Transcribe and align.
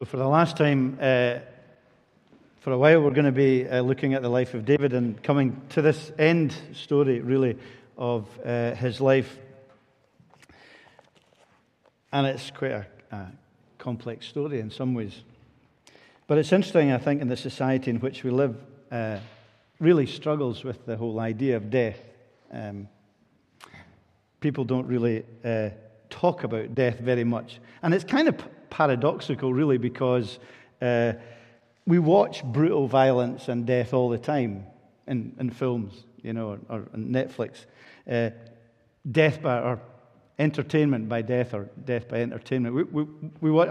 So, 0.00 0.06
for 0.06 0.16
the 0.16 0.26
last 0.26 0.56
time, 0.56 0.98
uh, 1.00 1.38
for 2.58 2.72
a 2.72 2.78
while, 2.78 3.00
we're 3.00 3.12
going 3.12 3.26
to 3.26 3.30
be 3.30 3.68
uh, 3.68 3.80
looking 3.80 4.14
at 4.14 4.22
the 4.22 4.28
life 4.28 4.52
of 4.52 4.64
David 4.64 4.92
and 4.92 5.22
coming 5.22 5.62
to 5.68 5.82
this 5.82 6.10
end 6.18 6.52
story, 6.72 7.20
really, 7.20 7.56
of 7.96 8.26
uh, 8.44 8.74
his 8.74 9.00
life. 9.00 9.38
And 12.12 12.26
it's 12.26 12.50
quite 12.50 12.72
a, 12.72 12.86
a, 13.12 13.26
complex 13.78 14.26
story 14.26 14.58
in 14.58 14.72
some 14.72 14.94
ways. 14.94 15.14
But 16.26 16.38
it's 16.38 16.52
interesting, 16.52 16.90
I 16.90 16.98
think, 16.98 17.22
in 17.22 17.28
the 17.28 17.36
society 17.36 17.92
in 17.92 18.00
which 18.00 18.24
we 18.24 18.30
live, 18.32 18.56
uh, 18.90 19.18
really 19.78 20.06
struggles 20.06 20.64
with 20.64 20.84
the 20.86 20.96
whole 20.96 21.20
idea 21.20 21.56
of 21.56 21.70
death. 21.70 22.00
Um, 22.50 22.88
people 24.40 24.64
don't 24.64 24.88
really 24.88 25.24
uh, 25.44 25.70
talk 26.10 26.42
about 26.42 26.74
death 26.74 26.98
very 26.98 27.24
much. 27.24 27.60
And 27.80 27.94
it's 27.94 28.02
kind 28.02 28.26
of 28.26 28.34
paradoxical, 28.74 29.54
really, 29.54 29.78
because 29.78 30.40
uh, 30.82 31.12
we 31.86 32.00
watch 32.00 32.42
brutal 32.42 32.88
violence 32.88 33.48
and 33.48 33.64
death 33.64 33.94
all 33.94 34.08
the 34.08 34.18
time 34.18 34.66
in, 35.06 35.32
in 35.38 35.50
films, 35.50 35.92
you 36.22 36.32
know, 36.32 36.58
or, 36.68 36.78
or 36.78 36.80
Netflix. 36.96 37.66
Uh, 38.10 38.30
death 39.08 39.40
by, 39.40 39.60
or 39.60 39.80
entertainment 40.40 41.08
by 41.08 41.22
death 41.22 41.54
or 41.54 41.68
death 41.84 42.08
by 42.08 42.20
entertainment. 42.20 42.74
We, 42.74 42.82
we, 42.82 43.52
we 43.52 43.66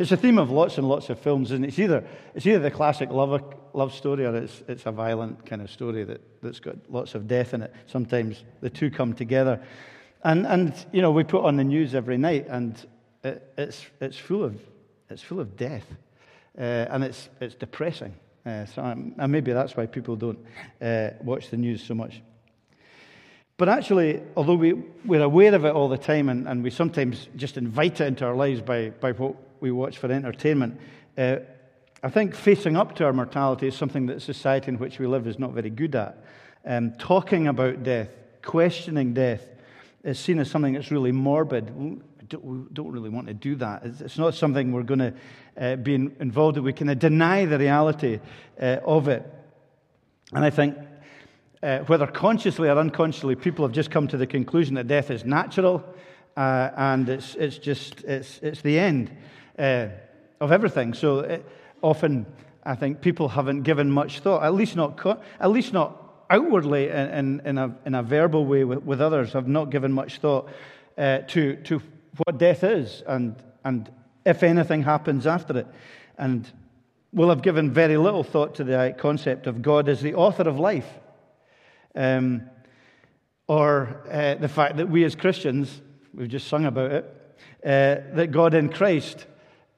it's 0.00 0.10
a 0.10 0.16
theme 0.16 0.38
of 0.38 0.50
lots 0.50 0.76
and 0.76 0.88
lots 0.88 1.08
of 1.08 1.20
films, 1.20 1.52
and 1.52 1.64
it's 1.64 1.78
either, 1.78 2.02
it's 2.34 2.44
either 2.44 2.58
the 2.58 2.72
classic 2.72 3.10
love, 3.10 3.54
love 3.74 3.94
story 3.94 4.26
or 4.26 4.34
it's, 4.34 4.64
it's 4.66 4.86
a 4.86 4.90
violent 4.90 5.46
kind 5.46 5.62
of 5.62 5.70
story 5.70 6.02
that, 6.02 6.20
that's 6.42 6.58
got 6.58 6.74
lots 6.88 7.14
of 7.14 7.28
death 7.28 7.54
in 7.54 7.62
it. 7.62 7.72
Sometimes 7.86 8.42
the 8.60 8.70
two 8.70 8.90
come 8.90 9.14
together. 9.14 9.62
And, 10.24 10.46
and 10.46 10.74
you 10.92 11.00
know, 11.00 11.12
we 11.12 11.22
put 11.22 11.44
on 11.44 11.56
the 11.56 11.64
news 11.64 11.94
every 11.94 12.18
night, 12.18 12.46
and 12.48 12.74
it, 13.24 13.52
it's, 13.56 13.86
it's, 14.00 14.16
full 14.16 14.44
of, 14.44 14.60
it's 15.10 15.22
full 15.22 15.40
of 15.40 15.56
death. 15.56 15.84
Uh, 16.56 16.86
and 16.90 17.04
it's, 17.04 17.28
it's 17.40 17.54
depressing. 17.54 18.14
Uh, 18.44 18.64
so 18.66 18.82
I'm, 18.82 19.14
and 19.18 19.30
maybe 19.30 19.52
that's 19.52 19.76
why 19.76 19.86
people 19.86 20.16
don't 20.16 20.38
uh, 20.80 21.10
watch 21.22 21.50
the 21.50 21.56
news 21.56 21.82
so 21.82 21.94
much. 21.94 22.22
But 23.56 23.68
actually, 23.68 24.22
although 24.36 24.54
we, 24.54 24.74
we're 25.04 25.22
aware 25.22 25.54
of 25.54 25.64
it 25.64 25.74
all 25.74 25.88
the 25.88 25.98
time 25.98 26.28
and, 26.28 26.48
and 26.48 26.62
we 26.62 26.70
sometimes 26.70 27.28
just 27.36 27.56
invite 27.56 28.00
it 28.00 28.06
into 28.06 28.24
our 28.24 28.34
lives 28.34 28.60
by, 28.60 28.90
by 28.90 29.12
what 29.12 29.34
we 29.60 29.72
watch 29.72 29.98
for 29.98 30.10
entertainment, 30.10 30.80
uh, 31.16 31.38
I 32.02 32.10
think 32.10 32.36
facing 32.36 32.76
up 32.76 32.94
to 32.96 33.04
our 33.04 33.12
mortality 33.12 33.66
is 33.66 33.74
something 33.74 34.06
that 34.06 34.22
society 34.22 34.68
in 34.68 34.78
which 34.78 35.00
we 35.00 35.08
live 35.08 35.26
is 35.26 35.38
not 35.38 35.52
very 35.52 35.70
good 35.70 35.96
at. 35.96 36.24
Um, 36.64 36.92
talking 36.92 37.48
about 37.48 37.82
death, 37.82 38.10
questioning 38.42 39.14
death, 39.14 39.42
is 40.04 40.20
seen 40.20 40.38
as 40.38 40.48
something 40.48 40.74
that's 40.74 40.92
really 40.92 41.10
morbid. 41.10 42.00
We 42.28 42.36
don't, 42.36 42.74
don't 42.74 42.90
really 42.90 43.08
want 43.08 43.26
to 43.28 43.34
do 43.34 43.54
that. 43.56 43.84
It's, 43.84 44.00
it's 44.02 44.18
not 44.18 44.34
something 44.34 44.72
we're 44.72 44.82
going 44.82 44.98
to 44.98 45.14
uh, 45.56 45.76
be 45.76 45.94
involved 45.94 46.58
in. 46.58 46.62
We 46.62 46.74
kind 46.74 46.90
of 46.90 46.98
deny 46.98 47.46
the 47.46 47.58
reality 47.58 48.20
uh, 48.60 48.76
of 48.84 49.08
it. 49.08 49.24
And 50.32 50.44
I 50.44 50.50
think, 50.50 50.76
uh, 51.62 51.78
whether 51.80 52.06
consciously 52.06 52.68
or 52.68 52.76
unconsciously, 52.76 53.34
people 53.34 53.64
have 53.64 53.72
just 53.72 53.90
come 53.90 54.08
to 54.08 54.18
the 54.18 54.26
conclusion 54.26 54.74
that 54.74 54.86
death 54.86 55.10
is 55.10 55.24
natural 55.24 55.82
uh, 56.36 56.70
and 56.76 57.08
it's, 57.08 57.34
it's 57.36 57.56
just 57.56 58.04
it's, 58.04 58.40
it's 58.42 58.60
the 58.60 58.78
end 58.78 59.10
uh, 59.58 59.88
of 60.40 60.52
everything. 60.52 60.92
So 60.92 61.20
it, 61.20 61.40
uh, 61.82 61.86
often, 61.86 62.26
I 62.62 62.74
think 62.74 63.00
people 63.00 63.28
haven't 63.28 63.62
given 63.62 63.90
much 63.90 64.20
thought, 64.20 64.42
at 64.42 64.52
least 64.52 64.76
not, 64.76 64.98
co- 64.98 65.20
at 65.40 65.50
least 65.50 65.72
not 65.72 66.26
outwardly 66.28 66.90
in, 66.90 67.40
in, 67.40 67.56
a, 67.56 67.74
in 67.86 67.94
a 67.94 68.02
verbal 68.02 68.44
way 68.44 68.64
with, 68.64 68.82
with 68.82 69.00
others 69.00 69.32
have 69.32 69.48
not 69.48 69.70
given 69.70 69.92
much 69.92 70.18
thought 70.18 70.50
uh, 70.98 71.18
to, 71.28 71.56
to 71.62 71.80
what 72.18 72.38
death 72.38 72.64
is 72.64 73.02
and, 73.06 73.36
and 73.64 73.90
if 74.24 74.42
anything 74.42 74.82
happens 74.82 75.26
after 75.26 75.58
it. 75.58 75.66
And 76.16 76.50
we'll 77.12 77.30
have 77.30 77.42
given 77.42 77.72
very 77.72 77.96
little 77.96 78.24
thought 78.24 78.56
to 78.56 78.64
the 78.64 78.94
concept 78.98 79.46
of 79.46 79.62
God 79.62 79.88
as 79.88 80.00
the 80.00 80.14
author 80.14 80.48
of 80.48 80.58
life. 80.58 80.88
Um, 81.94 82.42
or 83.46 84.02
uh, 84.10 84.34
the 84.34 84.48
fact 84.48 84.76
that 84.76 84.88
we 84.88 85.04
as 85.04 85.14
Christians, 85.14 85.80
we've 86.12 86.28
just 86.28 86.48
sung 86.48 86.66
about 86.66 86.92
it, 86.92 87.04
uh, 87.64 88.14
that 88.14 88.30
God 88.30 88.54
in 88.54 88.68
Christ 88.68 89.26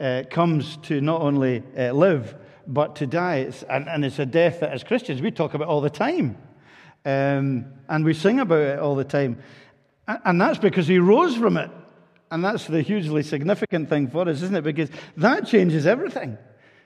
uh, 0.00 0.25
comes 0.28 0.76
to 0.78 1.00
not 1.00 1.20
only 1.20 1.62
uh, 1.78 1.93
live, 1.93 2.34
but 2.66 2.97
to 2.97 3.06
die. 3.06 3.37
It's, 3.37 3.62
and, 3.62 3.88
and, 3.88 4.04
it's 4.04 4.19
a 4.19 4.26
death 4.26 4.60
that 4.60 4.72
as 4.72 4.82
Christians 4.82 5.22
we 5.22 5.31
talk 5.31 5.54
about 5.54 5.69
all 5.69 5.81
the 5.81 5.91
time. 5.91 6.37
Um, 7.04 7.66
and 7.88 8.04
we 8.04 8.12
sing 8.12 8.41
about 8.41 8.60
it 8.60 8.78
all 8.78 8.97
the 8.97 9.04
time. 9.04 9.38
And 10.06 10.41
that's 10.41 10.59
because 10.59 10.87
he 10.87 10.98
rose 10.98 11.37
from 11.37 11.56
it. 11.56 11.70
And 12.30 12.44
that's 12.44 12.66
the 12.66 12.82
hugely 12.82 13.22
significant 13.22 13.88
thing 13.88 14.08
for 14.08 14.28
us, 14.28 14.42
isn't 14.42 14.54
it? 14.54 14.62
Because 14.62 14.91
that 15.16 15.46
changes 15.46 15.86
everything. 15.86 16.38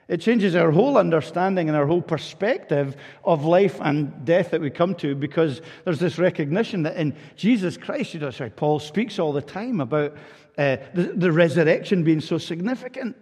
It 0.06 0.21
changes 0.21 0.55
our 0.55 0.71
whole 0.71 0.99
understanding 0.99 1.69
and 1.69 1.77
our 1.77 1.87
whole 1.87 2.03
perspective 2.03 2.97
of 3.25 3.44
life 3.44 3.78
and 3.81 4.25
death 4.25 4.50
that 4.50 4.60
we 4.60 4.71
come 4.71 4.94
to 4.97 5.15
because 5.15 5.62
there's 5.84 5.99
this 5.99 6.19
recognition 6.19 6.83
that 6.83 6.97
in 6.97 7.16
Jesus 7.37 7.77
Christ, 7.78 8.12
you 8.12 8.21
know, 8.21 8.31
sorry, 8.31 8.50
Paul 8.50 8.81
speaks 8.81 9.19
all 9.19 9.33
the 9.33 9.41
time 9.41 9.81
about 9.81 10.15
uh, 10.59 10.77
the, 10.93 11.15
the 11.16 11.33
resurrection 11.33 12.04
being 12.04 12.21
so 12.21 12.37
significant. 12.37 13.16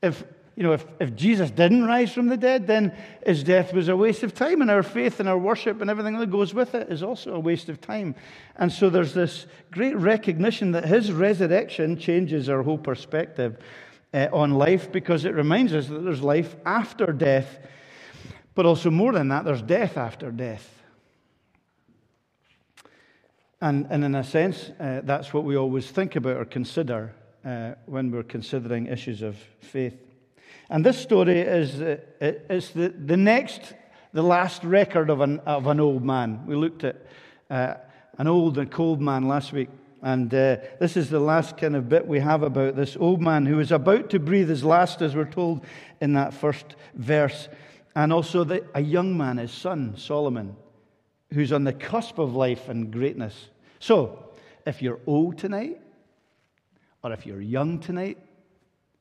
If 0.00 0.24
you 0.54 0.62
know, 0.62 0.72
if, 0.72 0.84
if 1.00 1.14
Jesus 1.16 1.50
didn't 1.50 1.84
rise 1.84 2.12
from 2.12 2.26
the 2.26 2.36
dead, 2.36 2.66
then 2.66 2.94
his 3.24 3.42
death 3.42 3.72
was 3.72 3.88
a 3.88 3.96
waste 3.96 4.22
of 4.22 4.34
time, 4.34 4.60
and 4.60 4.70
our 4.70 4.82
faith 4.82 5.18
and 5.18 5.28
our 5.28 5.38
worship 5.38 5.80
and 5.80 5.88
everything 5.88 6.18
that 6.18 6.30
goes 6.30 6.52
with 6.52 6.74
it 6.74 6.90
is 6.90 7.02
also 7.02 7.34
a 7.34 7.40
waste 7.40 7.70
of 7.70 7.80
time. 7.80 8.14
And 8.56 8.70
so 8.70 8.90
there's 8.90 9.14
this 9.14 9.46
great 9.70 9.96
recognition 9.96 10.72
that 10.72 10.84
his 10.84 11.10
resurrection 11.10 11.96
changes 11.96 12.50
our 12.50 12.62
whole 12.62 12.78
perspective 12.78 13.58
uh, 14.12 14.28
on 14.30 14.52
life 14.52 14.92
because 14.92 15.24
it 15.24 15.34
reminds 15.34 15.72
us 15.72 15.86
that 15.86 16.04
there's 16.04 16.22
life 16.22 16.54
after 16.66 17.12
death, 17.12 17.58
but 18.54 18.66
also 18.66 18.90
more 18.90 19.12
than 19.12 19.28
that, 19.28 19.46
there's 19.46 19.62
death 19.62 19.96
after 19.96 20.30
death. 20.30 20.68
And, 23.62 23.86
and 23.88 24.04
in 24.04 24.14
a 24.14 24.24
sense, 24.24 24.70
uh, 24.78 25.00
that's 25.04 25.32
what 25.32 25.44
we 25.44 25.56
always 25.56 25.90
think 25.90 26.16
about 26.16 26.36
or 26.36 26.44
consider 26.44 27.14
uh, 27.44 27.74
when 27.86 28.10
we're 28.10 28.22
considering 28.22 28.86
issues 28.86 29.22
of 29.22 29.36
faith. 29.60 29.94
And 30.72 30.86
this 30.86 30.98
story 30.98 31.38
is, 31.38 31.82
uh, 31.82 31.98
is 32.18 32.70
the, 32.70 32.88
the 32.88 33.18
next, 33.18 33.74
the 34.14 34.22
last 34.22 34.64
record 34.64 35.10
of 35.10 35.20
an, 35.20 35.40
of 35.40 35.66
an 35.66 35.78
old 35.78 36.02
man. 36.02 36.46
We 36.46 36.56
looked 36.56 36.82
at 36.82 36.96
uh, 37.50 37.74
an 38.16 38.26
old 38.26 38.56
and 38.56 38.70
cold 38.70 38.98
man 38.98 39.28
last 39.28 39.52
week. 39.52 39.68
And 40.00 40.32
uh, 40.32 40.56
this 40.80 40.96
is 40.96 41.10
the 41.10 41.20
last 41.20 41.58
kind 41.58 41.76
of 41.76 41.90
bit 41.90 42.06
we 42.06 42.20
have 42.20 42.42
about 42.42 42.74
this 42.74 42.96
old 42.96 43.20
man 43.20 43.44
who 43.44 43.60
is 43.60 43.70
about 43.70 44.08
to 44.10 44.18
breathe 44.18 44.48
his 44.48 44.64
last, 44.64 45.02
as 45.02 45.14
we're 45.14 45.26
told 45.26 45.62
in 46.00 46.14
that 46.14 46.32
first 46.32 46.74
verse. 46.94 47.50
And 47.94 48.10
also 48.10 48.42
the, 48.42 48.64
a 48.74 48.80
young 48.80 49.14
man, 49.14 49.36
his 49.36 49.52
son, 49.52 49.98
Solomon, 49.98 50.56
who's 51.34 51.52
on 51.52 51.64
the 51.64 51.74
cusp 51.74 52.18
of 52.18 52.34
life 52.34 52.70
and 52.70 52.90
greatness. 52.90 53.50
So, 53.78 54.24
if 54.66 54.80
you're 54.80 55.00
old 55.06 55.36
tonight, 55.36 55.82
or 57.04 57.12
if 57.12 57.26
you're 57.26 57.42
young 57.42 57.78
tonight, 57.78 58.16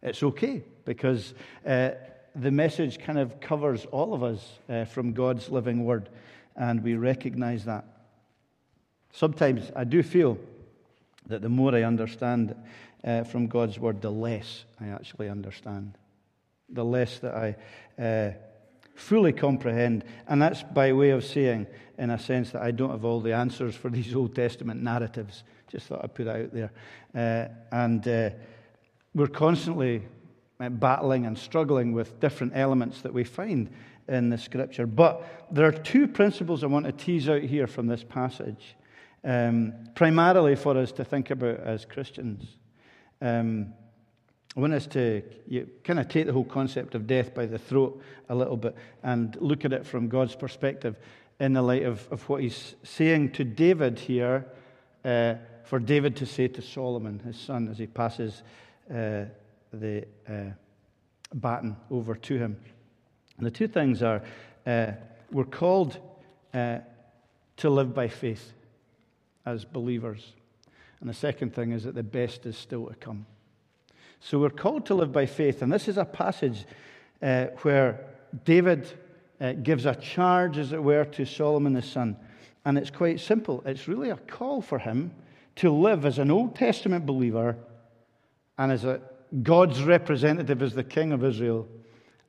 it's 0.03 0.21
okay 0.21 0.65
because 0.85 1.33
uh, 1.65 1.91
the 2.35 2.51
message 2.51 2.99
kind 2.99 3.19
of 3.19 3.39
covers 3.39 3.85
all 3.85 4.13
of 4.13 4.23
us 4.23 4.59
uh, 4.69 4.85
from 4.85 5.13
God's 5.13 5.49
living 5.49 5.85
word, 5.85 6.09
and 6.55 6.83
we 6.83 6.95
recognize 6.95 7.65
that. 7.65 7.85
Sometimes 9.13 9.71
I 9.75 9.83
do 9.83 10.01
feel 10.03 10.37
that 11.27 11.41
the 11.41 11.49
more 11.49 11.75
I 11.75 11.83
understand 11.83 12.55
uh, 13.03 13.23
from 13.23 13.47
God's 13.47 13.79
word, 13.79 14.01
the 14.01 14.11
less 14.11 14.65
I 14.79 14.87
actually 14.87 15.29
understand, 15.29 15.97
the 16.69 16.85
less 16.85 17.19
that 17.19 17.35
I 17.35 17.55
uh, 18.01 18.31
fully 18.95 19.33
comprehend. 19.33 20.03
And 20.27 20.41
that's 20.41 20.63
by 20.63 20.93
way 20.93 21.09
of 21.09 21.23
saying, 21.23 21.67
in 21.97 22.09
a 22.09 22.19
sense, 22.19 22.51
that 22.51 22.61
I 22.61 22.71
don't 22.71 22.91
have 22.91 23.05
all 23.05 23.19
the 23.19 23.33
answers 23.33 23.75
for 23.75 23.89
these 23.97 24.15
Old 24.15 24.35
Testament 24.35 24.81
narratives. 24.81 25.43
Just 25.67 25.87
thought 25.87 26.03
I'd 26.03 26.13
put 26.13 26.27
it 26.27 26.35
out 26.35 26.53
there. 26.53 26.71
Uh, 27.13 27.75
and 27.75 28.07
uh, 28.07 28.29
we're 29.13 29.27
constantly 29.27 30.03
battling 30.69 31.25
and 31.25 31.37
struggling 31.37 31.93
with 31.93 32.19
different 32.19 32.53
elements 32.55 33.01
that 33.01 33.13
we 33.13 33.23
find 33.23 33.69
in 34.07 34.29
the 34.29 34.37
scripture. 34.37 34.85
But 34.85 35.23
there 35.51 35.65
are 35.65 35.71
two 35.71 36.07
principles 36.07 36.63
I 36.63 36.67
want 36.67 36.85
to 36.85 36.91
tease 36.91 37.29
out 37.29 37.41
here 37.41 37.67
from 37.67 37.87
this 37.87 38.03
passage, 38.03 38.75
um, 39.23 39.73
primarily 39.95 40.55
for 40.55 40.77
us 40.77 40.91
to 40.93 41.05
think 41.05 41.29
about 41.29 41.59
as 41.59 41.85
Christians. 41.85 42.45
Um, 43.21 43.73
I 44.55 44.59
want 44.59 44.73
us 44.73 44.87
to 44.87 45.23
kind 45.85 45.99
of 45.99 46.09
take 46.09 46.25
the 46.25 46.33
whole 46.33 46.43
concept 46.43 46.93
of 46.93 47.07
death 47.07 47.33
by 47.33 47.45
the 47.45 47.57
throat 47.57 48.01
a 48.27 48.35
little 48.35 48.57
bit 48.57 48.75
and 49.01 49.37
look 49.39 49.63
at 49.63 49.71
it 49.71 49.85
from 49.85 50.09
God's 50.09 50.35
perspective 50.35 50.97
in 51.39 51.53
the 51.53 51.61
light 51.61 51.83
of, 51.83 52.05
of 52.11 52.27
what 52.27 52.41
he's 52.41 52.75
saying 52.83 53.31
to 53.31 53.45
David 53.45 53.97
here, 53.97 54.45
uh, 55.05 55.35
for 55.63 55.79
David 55.79 56.17
to 56.17 56.25
say 56.25 56.49
to 56.49 56.61
Solomon, 56.61 57.19
his 57.19 57.37
son, 57.37 57.69
as 57.69 57.77
he 57.77 57.87
passes 57.87 58.43
uh, 58.93 59.23
the 59.73 60.05
uh, 60.27 60.51
baton 61.33 61.75
over 61.89 62.15
to 62.15 62.37
him. 62.37 62.57
And 63.37 63.45
the 63.45 63.51
two 63.51 63.67
things 63.67 64.03
are 64.03 64.21
uh, 64.65 64.91
we're 65.31 65.45
called 65.45 65.97
uh, 66.53 66.79
to 67.57 67.69
live 67.69 67.93
by 67.93 68.07
faith 68.07 68.53
as 69.45 69.65
believers. 69.65 70.33
And 70.99 71.09
the 71.09 71.13
second 71.13 71.53
thing 71.55 71.71
is 71.71 71.83
that 71.83 71.95
the 71.95 72.03
best 72.03 72.45
is 72.45 72.57
still 72.57 72.87
to 72.87 72.95
come. 72.95 73.25
So 74.19 74.37
we're 74.39 74.49
called 74.49 74.85
to 74.87 74.95
live 74.95 75.11
by 75.11 75.25
faith. 75.25 75.61
And 75.61 75.71
this 75.71 75.87
is 75.87 75.97
a 75.97 76.05
passage 76.05 76.65
uh, 77.21 77.45
where 77.63 78.05
David 78.45 78.87
uh, 79.39 79.53
gives 79.53 79.85
a 79.85 79.95
charge, 79.95 80.57
as 80.57 80.73
it 80.73 80.83
were, 80.83 81.05
to 81.05 81.25
Solomon 81.25 81.73
the 81.73 81.81
son. 81.81 82.15
And 82.65 82.77
it's 82.77 82.91
quite 82.91 83.19
simple. 83.19 83.63
It's 83.65 83.87
really 83.87 84.11
a 84.11 84.17
call 84.17 84.61
for 84.61 84.77
him 84.77 85.11
to 85.55 85.71
live 85.71 86.05
as 86.05 86.19
an 86.19 86.29
Old 86.29 86.55
Testament 86.55 87.05
believer 87.05 87.57
and 88.57 88.71
as 88.71 88.85
a 88.85 89.01
God's 89.43 89.83
representative, 89.83 90.61
as 90.61 90.73
the 90.73 90.83
king 90.83 91.11
of 91.11 91.23
Israel, 91.23 91.67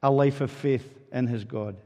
a 0.03 0.11
life 0.11 0.41
of 0.41 0.51
faith 0.51 0.95
in 1.13 1.27
his 1.27 1.45
God. 1.45 1.77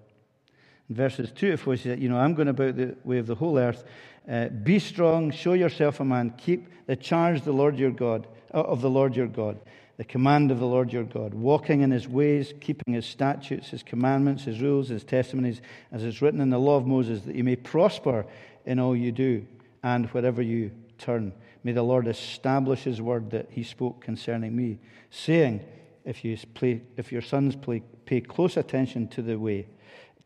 In 0.89 0.97
verses 0.97 1.31
2 1.33 1.53
to 1.53 1.57
4, 1.57 1.75
he 1.75 1.83
says, 1.83 1.99
You 1.99 2.09
know, 2.09 2.19
I'm 2.19 2.35
going 2.35 2.49
about 2.49 2.77
the 2.77 2.97
way 3.05 3.19
of 3.19 3.27
the 3.27 3.35
whole 3.35 3.59
earth. 3.59 3.85
Uh, 4.31 4.49
be 4.49 4.79
strong, 4.79 5.31
show 5.31 5.53
yourself 5.53 6.01
a 6.01 6.05
man, 6.05 6.35
keep 6.37 6.69
the 6.87 6.97
charge 6.97 7.43
the 7.43 7.53
Lord 7.53 7.79
your 7.79 7.91
God, 7.91 8.27
uh, 8.53 8.61
of 8.61 8.81
the 8.81 8.91
Lord 8.91 9.17
your 9.17 9.27
God, 9.27 9.59
the 9.97 10.05
command 10.05 10.51
of 10.51 10.59
the 10.59 10.67
Lord 10.67 10.93
your 10.93 11.05
God, 11.05 11.33
walking 11.33 11.81
in 11.81 11.91
his 11.91 12.09
ways, 12.09 12.53
keeping 12.61 12.95
his 12.95 13.07
statutes, 13.07 13.69
his 13.69 13.83
commandments, 13.83 14.45
his 14.45 14.61
rules, 14.61 14.89
his 14.89 15.05
testimonies, 15.05 15.61
as 15.93 16.03
is 16.03 16.21
written 16.21 16.41
in 16.41 16.51
the 16.51 16.59
law 16.59 16.77
of 16.77 16.87
Moses, 16.87 17.23
that 17.23 17.37
you 17.37 17.45
may 17.45 17.57
prosper 17.57 18.27
in 18.65 18.79
all 18.79 18.97
you 18.97 19.13
do 19.13 19.47
and 19.83 20.07
wherever 20.07 20.43
you 20.43 20.73
turn. 20.99 21.33
May 21.67 21.73
the 21.73 21.83
Lord 21.83 22.07
establish 22.07 22.85
his 22.85 23.03
word 23.03 23.33
that 23.33 23.49
he 23.51 23.65
spoke 23.65 24.01
concerning 24.01 24.55
me, 24.55 24.79
saying, 25.11 25.65
If, 26.05 26.25
you 26.25 26.39
play, 26.55 26.83
if 26.97 27.11
your 27.11 27.23
sons 27.23 27.57
play, 27.57 27.83
pay 28.05 28.21
close 28.21 28.57
attention 28.57 29.09
to 29.09 29.21
the 29.21 29.37
way, 29.37 29.67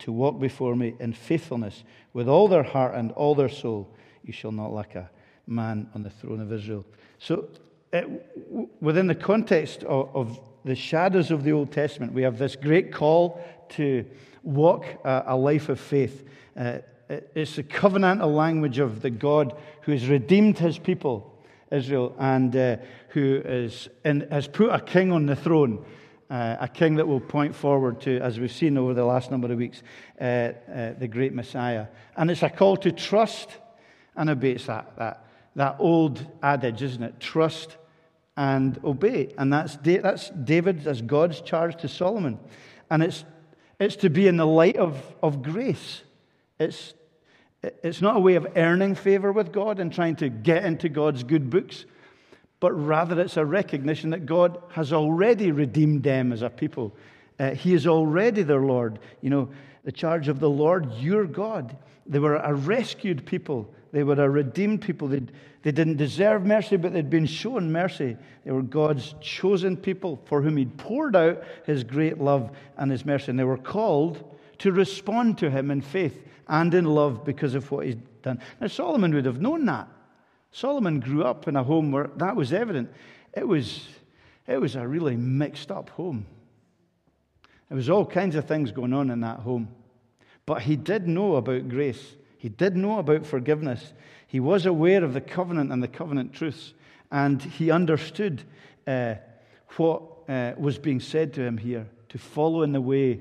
to 0.01 0.13
walk 0.13 0.39
before 0.39 0.77
me 0.77 0.97
in 1.01 1.15
faithfulness 1.15 1.83
with 2.13 2.29
all 2.29 2.47
their 2.47 2.63
heart 2.63 2.95
and 2.95 3.11
all 3.13 3.35
their 3.35 3.49
soul, 3.49 3.91
you 4.23 4.35
shall 4.35 4.53
not 4.53 4.71
lack 4.71 4.95
a 4.97 5.09
man 5.47 5.89
on 5.95 6.03
the 6.03 6.11
throne 6.11 6.41
of 6.41 6.53
Israel. 6.53 6.85
So, 7.19 7.49
it, 7.91 8.07
within 8.83 9.07
the 9.07 9.15
context 9.15 9.83
of, 9.85 10.15
of, 10.15 10.41
the 10.63 10.75
shadows 10.75 11.31
of 11.31 11.43
the 11.43 11.53
Old 11.53 11.73
Testament, 11.73 12.13
we 12.13 12.21
have 12.21 12.37
this 12.37 12.55
great 12.55 12.93
call 12.93 13.43
to 13.71 14.05
walk 14.43 14.85
a, 15.05 15.23
a 15.29 15.37
life 15.39 15.71
of 15.71 15.81
faith. 15.81 16.29
Uh, 16.55 16.81
it's 17.35 17.57
the 17.57 17.63
covenantal 17.63 18.35
language 18.35 18.79
of 18.79 19.03
the 19.03 19.11
God 19.11 19.57
who 19.83 19.93
has 19.93 20.09
redeemed 20.09 20.59
his 20.59 20.79
people, 20.79 21.39
Israel, 21.71 22.15
and 22.19 22.55
uh, 22.55 22.77
who 23.09 23.43
is 23.45 23.89
in, 24.05 24.29
has 24.31 24.49
put 24.49 24.71
a 24.71 24.81
king 24.81 25.13
on 25.13 25.27
the 25.27 25.37
throne 25.37 25.85
uh, 26.31 26.57
a 26.61 26.69
king 26.69 26.95
that 26.95 27.07
will 27.07 27.21
point 27.21 27.55
forward 27.55 28.01
to, 28.03 28.21
as 28.21 28.39
we've 28.39 28.53
seen 28.53 28.79
over 28.79 28.95
the 28.95 29.05
last 29.05 29.31
number 29.31 29.51
of 29.51 29.59
weeks, 29.59 29.83
uh, 30.21 30.25
uh, 30.25 30.93
the 30.99 31.09
great 31.09 31.35
Messiah. 31.35 31.87
And 32.17 32.31
it's 32.31 32.43
a 32.43 32.49
call 32.49 32.77
to 32.79 32.93
trust 32.93 33.51
and 34.15 34.31
obey. 34.31 34.53
It's 34.53 34.67
that, 34.67 34.97
that, 34.97 35.27
that 35.57 35.77
old 35.81 36.25
adage, 36.43 36.83
isn't 36.83 37.03
it? 37.03 37.19
Trust 37.19 37.77
and 38.37 38.79
obey. 38.85 39.35
And 39.37 39.53
that's, 39.53 39.77
that's 39.83 40.31
David, 40.31 40.85
that's 40.85 41.01
God's 41.01 41.41
charge 41.41 41.77
to 41.81 41.89
Solomon. 41.89 42.39
And 42.89 43.03
it's, 43.03 43.25
it's 43.81 43.97
to 43.97 44.09
be 44.09 44.29
in 44.29 44.37
the 44.37 44.47
light 44.47 44.77
of, 44.77 45.03
of 45.23 45.43
grace. 45.43 46.03
It's, 46.61 46.95
it's 47.63 48.01
not 48.01 48.17
a 48.17 48.21
way 48.21 48.35
of 48.35 48.47
earning 48.57 48.95
favor 48.95 49.33
with 49.33 49.53
God 49.53 49.81
and 49.81 49.93
trying 49.93 50.17
to 50.17 50.29
get 50.29 50.65
into 50.65 50.89
God's 50.89 51.23
good 51.23 51.51
books 51.51 51.85
but 52.61 52.73
rather 52.73 53.19
it's 53.21 53.39
a 53.39 53.45
recognition 53.45 54.11
that 54.11 54.27
God 54.27 54.63
has 54.73 54.93
already 54.93 55.51
redeemed 55.51 56.03
them 56.03 56.33
as 56.33 56.43
a 56.43 56.51
people. 56.51 56.95
Uh, 57.39 57.53
he 57.53 57.73
is 57.73 57.87
already 57.87 58.43
their 58.43 58.61
Lord. 58.61 58.99
You 59.23 59.31
know, 59.31 59.49
the 59.83 59.93
charge 59.93 60.29
of 60.29 60.41
the 60.41 60.51
Lord, 60.51 60.93
your 60.97 61.25
God. 61.25 61.77
They 62.07 62.19
were 62.19 62.37
a 62.37 62.53
rescued 62.53 63.25
people. 63.25 63.73
They 63.93 64.03
were 64.03 64.23
a 64.23 64.29
redeemed 64.29 64.83
people. 64.83 65.09
They'd, 65.09 65.33
they 65.63 65.73
didn't 65.73 65.97
deserve 65.97 66.45
mercy, 66.45 66.77
but 66.77 66.93
they'd 66.93 67.09
been 67.09 67.27
shown 67.27 67.73
mercy. 67.73 68.17
They 68.45 68.53
were 68.53 68.63
God's 68.63 69.15
chosen 69.23 69.77
people 69.77 70.21
for 70.27 70.43
whom 70.43 70.59
He'd 70.59 70.77
poured 70.77 71.17
out 71.17 71.43
His 71.65 71.83
great 71.83 72.19
love 72.19 72.51
and 72.77 72.93
His 72.93 73.07
mercy. 73.07 73.31
And 73.31 73.39
they 73.39 73.45
were 73.45 73.57
called 73.57 74.23
to 74.59 74.71
respond 74.71 75.39
to 75.39 75.51
Him 75.51 75.71
in 75.71 75.81
faith 75.81 76.23
and 76.51 76.75
in 76.75 76.85
love 76.85 77.25
because 77.25 77.55
of 77.55 77.71
what 77.71 77.87
He'd 77.87 78.03
done. 78.23 78.41
Now, 78.61 78.67
Solomon 78.67 79.15
would 79.15 79.25
have 79.25 79.41
known 79.41 79.65
that. 79.67 79.89
Solomon 80.53 81.01
grew 81.01 81.23
up 81.23 81.47
in 81.47 81.57
a 81.57 81.63
home 81.63 81.93
where 81.93 82.11
that 82.17 82.37
was 82.37 82.53
evident. 82.53 82.91
It 83.33 83.47
was, 83.47 83.87
it 84.47 84.61
was 84.61 84.75
a 84.75 84.87
really 84.87 85.17
mixed 85.17 85.71
up 85.71 85.91
home. 85.91 86.27
There 87.69 87.77
was 87.77 87.89
all 87.89 88.05
kinds 88.05 88.35
of 88.35 88.47
things 88.47 88.73
going 88.73 88.93
on 88.93 89.11
in 89.11 89.21
that 89.21 89.39
home. 89.39 89.69
But 90.45 90.63
he 90.63 90.75
did 90.75 91.07
know 91.07 91.37
about 91.37 91.69
grace. 91.69 92.17
He 92.37 92.49
did 92.49 92.77
know 92.77 92.99
about 92.99 93.25
forgiveness. 93.25 93.93
He 94.27 94.41
was 94.41 94.67
aware 94.67 95.05
of 95.05 95.15
the 95.15 95.21
covenant 95.21 95.71
and 95.71 95.81
the 95.81 95.89
covenant 95.89 96.33
truths. 96.33 96.75
And 97.13 97.41
he 97.41 97.71
understood 97.71 98.43
uh, 98.89 99.15
what 99.77 100.03
uh, 100.29 100.55
was 100.59 100.79
being 100.79 100.99
said 100.99 101.33
to 101.35 101.43
him 101.43 101.59
here 101.59 101.87
to 102.09 102.19
follow 102.19 102.63
in 102.63 102.73
the 102.73 102.81
way 102.81 103.21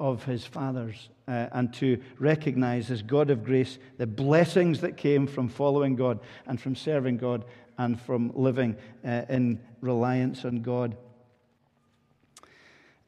of 0.00 0.24
his 0.24 0.44
fathers 0.44 1.10
uh, 1.28 1.46
and 1.52 1.72
to 1.74 2.02
recognize 2.18 2.90
as 2.90 3.02
God 3.02 3.30
of 3.30 3.44
grace 3.44 3.78
the 3.98 4.06
blessings 4.06 4.80
that 4.80 4.96
came 4.96 5.26
from 5.26 5.48
following 5.48 5.94
God 5.94 6.18
and 6.46 6.60
from 6.60 6.74
serving 6.74 7.18
God 7.18 7.44
and 7.78 8.00
from 8.00 8.32
living 8.34 8.76
uh, 9.04 9.22
in 9.28 9.60
reliance 9.80 10.44
on 10.44 10.62
God. 10.62 10.96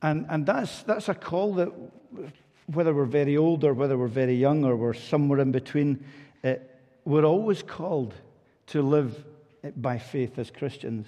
And, 0.03 0.27
and 0.29 0.45
that's, 0.47 0.83
that's 0.83 1.09
a 1.09 1.15
call 1.15 1.55
that, 1.55 1.69
whether 2.67 2.95
we're 2.95 3.05
very 3.05 3.37
old 3.37 3.65
or 3.65 3.75
whether 3.75 3.97
we're 3.97 4.07
very 4.07 4.35
young 4.35 4.65
or 4.65 4.77
we're 4.77 4.95
somewhere 4.95 5.41
in 5.41 5.51
between, 5.51 6.05
uh, 6.45 6.55
we're 7.05 7.25
always 7.25 7.63
called 7.63 8.15
to 8.69 8.83
live 8.83 9.25
by 9.77 9.99
faith 9.99 10.39
as 10.39 10.51
Christians 10.51 11.07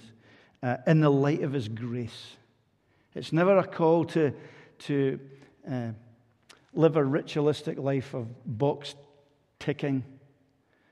uh, 0.63 0.77
in 0.87 1.01
the 1.01 1.09
light 1.09 1.43
of 1.43 1.53
His 1.53 1.67
grace. 1.67 2.35
It's 3.13 3.31
never 3.31 3.57
a 3.57 3.67
call 3.67 4.05
to, 4.05 4.33
to 4.79 5.19
uh, 5.69 5.91
live 6.73 6.97
a 6.97 7.03
ritualistic 7.03 7.77
life 7.77 8.13
of 8.13 8.27
box 8.45 8.95
ticking. 9.59 10.03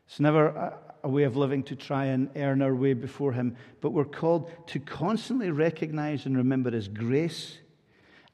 It's 0.07 0.19
never 0.19 0.47
a, 0.47 0.77
a 1.03 1.09
way 1.09 1.23
of 1.23 1.35
living 1.35 1.63
to 1.63 1.75
try 1.75 2.05
and 2.05 2.29
earn 2.35 2.61
our 2.61 2.73
way 2.73 2.93
before 2.93 3.33
Him, 3.33 3.55
but 3.81 3.91
we're 3.91 4.05
called 4.05 4.49
to 4.67 4.79
constantly 4.79 5.51
recognize 5.51 6.25
and 6.25 6.37
remember 6.37 6.71
His 6.71 6.87
grace 6.87 7.57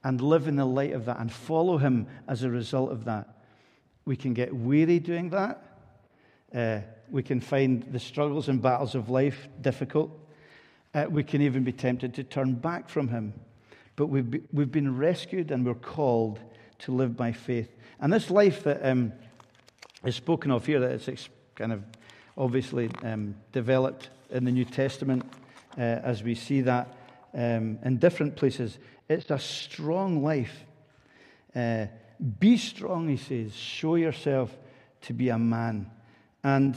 and 0.03 0.21
live 0.21 0.47
in 0.47 0.55
the 0.55 0.65
light 0.65 0.93
of 0.93 1.05
that 1.05 1.19
and 1.19 1.31
follow 1.31 1.77
Him 1.77 2.07
as 2.27 2.43
a 2.43 2.49
result 2.49 2.91
of 2.91 3.05
that. 3.05 3.27
We 4.05 4.15
can 4.15 4.33
get 4.33 4.55
weary 4.55 4.99
doing 4.99 5.29
that. 5.31 5.63
Uh, 6.53 6.79
we 7.11 7.23
can 7.23 7.41
find 7.41 7.83
the 7.91 7.99
struggles 7.99 8.49
and 8.49 8.61
battles 8.61 8.95
of 8.95 9.09
life 9.09 9.47
difficult. 9.61 10.11
Uh, 10.93 11.05
we 11.09 11.23
can 11.23 11.41
even 11.41 11.63
be 11.63 11.71
tempted 11.71 12.13
to 12.15 12.23
turn 12.23 12.53
back 12.53 12.89
from 12.89 13.07
Him. 13.07 13.33
But 13.99 14.07
we've, 14.07 14.31
be, 14.31 14.41
we've 14.53 14.71
been 14.71 14.95
rescued 14.95 15.51
and 15.51 15.65
we're 15.65 15.73
called 15.73 16.39
to 16.79 16.93
live 16.93 17.17
by 17.17 17.33
faith. 17.33 17.69
And 17.99 18.13
this 18.13 18.31
life 18.31 18.63
that 18.63 18.79
um, 18.81 19.11
is 20.05 20.15
spoken 20.15 20.51
of 20.51 20.65
here, 20.65 20.79
that 20.79 21.05
it's 21.05 21.27
kind 21.53 21.73
of 21.73 21.83
obviously 22.37 22.89
um, 23.03 23.35
developed 23.51 24.09
in 24.29 24.45
the 24.45 24.53
New 24.53 24.63
Testament 24.63 25.25
uh, 25.77 25.81
as 25.81 26.23
we 26.23 26.33
see 26.33 26.61
that 26.61 26.95
um, 27.33 27.77
in 27.83 27.97
different 27.97 28.37
places, 28.37 28.77
it's 29.09 29.31
a 29.31 29.37
strong 29.37 30.23
life. 30.23 30.63
Uh, 31.53 31.87
be 32.39 32.55
strong, 32.55 33.09
he 33.09 33.17
says. 33.17 33.53
Show 33.53 33.95
yourself 33.95 34.57
to 35.01 35.13
be 35.13 35.27
a 35.27 35.37
man. 35.37 35.91
And 36.41 36.73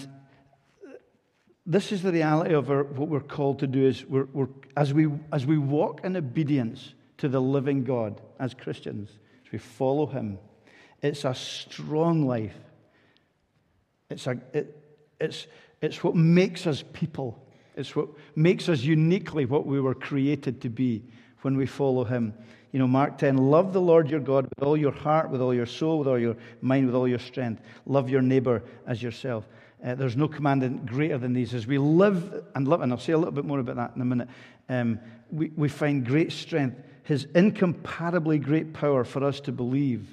this 1.64 1.93
is 1.93 2.02
the 2.02 2.11
reality 2.11 2.52
of 2.52 2.69
our, 2.69 2.83
what 2.83 3.09
we're 3.09 3.21
called 3.21 3.61
to 3.61 3.69
do 3.69 3.87
is 3.87 4.05
we're, 4.07 4.26
we're, 4.33 4.49
as, 4.76 4.93
we, 4.93 5.07
as 5.33 5.47
we 5.47 5.57
walk 5.57 6.00
in 6.02 6.17
obedience 6.17 6.95
to 7.23 7.29
the 7.29 7.41
living 7.41 7.85
God 7.85 8.21
as 8.41 8.52
Christians, 8.52 9.09
we 9.52 9.59
follow 9.59 10.07
him. 10.07 10.41
It's 11.02 11.25
a 11.25 11.33
strong 11.33 12.26
life. 12.26 12.57
It's, 14.11 14.26
a, 14.26 14.41
it, 14.52 14.76
it's, 15.21 15.47
it's 15.81 16.02
what 16.02 16.17
makes 16.17 16.67
us 16.67 16.83
people. 16.93 17.41
It's 17.76 17.95
what 17.95 18.09
makes 18.35 18.69
us 18.69 18.81
uniquely 18.81 19.45
what 19.45 19.67
we 19.67 19.81
were 19.81 19.95
created 19.95 20.61
to 20.62 20.69
be 20.69 21.05
when 21.43 21.57
we 21.57 21.64
follow 21.64 22.02
him. 22.02 22.35
You 22.73 22.81
know, 22.81 22.88
Mark 22.88 23.19
10 23.19 23.37
love 23.37 23.73
the 23.73 23.81
Lord 23.81 24.11
your 24.11 24.19
God 24.19 24.49
with 24.57 24.67
all 24.67 24.76
your 24.76 24.91
heart, 24.91 25.31
with 25.31 25.41
all 25.41 25.55
your 25.55 25.67
soul, 25.67 26.00
with 26.00 26.09
all 26.09 26.19
your 26.19 26.35
mind, 26.61 26.87
with 26.87 26.97
all 26.97 27.07
your 27.07 27.21
strength. 27.21 27.62
Love 27.87 28.11
your 28.11 28.23
neighbor 28.23 28.64
as 28.85 29.00
yourself. 29.00 29.47
Uh, 29.85 29.95
there's 29.95 30.17
no 30.17 30.26
commandment 30.26 30.87
greater 30.87 31.19
than 31.19 31.35
these. 31.35 31.55
As 31.55 31.69
we 31.69 31.79
live 31.79 32.47
and 32.57 32.67
love, 32.67 32.81
and 32.81 32.91
I'll 32.91 32.99
say 32.99 33.12
a 33.12 33.19
little 33.19 33.31
bit 33.31 33.45
more 33.45 33.61
about 33.61 33.76
that 33.76 33.93
in 33.95 34.02
a 34.02 34.05
minute, 34.05 34.29
um, 34.69 34.99
we, 35.31 35.52
we 35.55 35.69
find 35.69 36.05
great 36.05 36.33
strength 36.33 36.76
his 37.02 37.26
incomparably 37.35 38.38
great 38.38 38.73
power 38.73 39.04
for 39.04 39.25
us 39.25 39.40
to 39.40 39.52
believe 39.52 40.06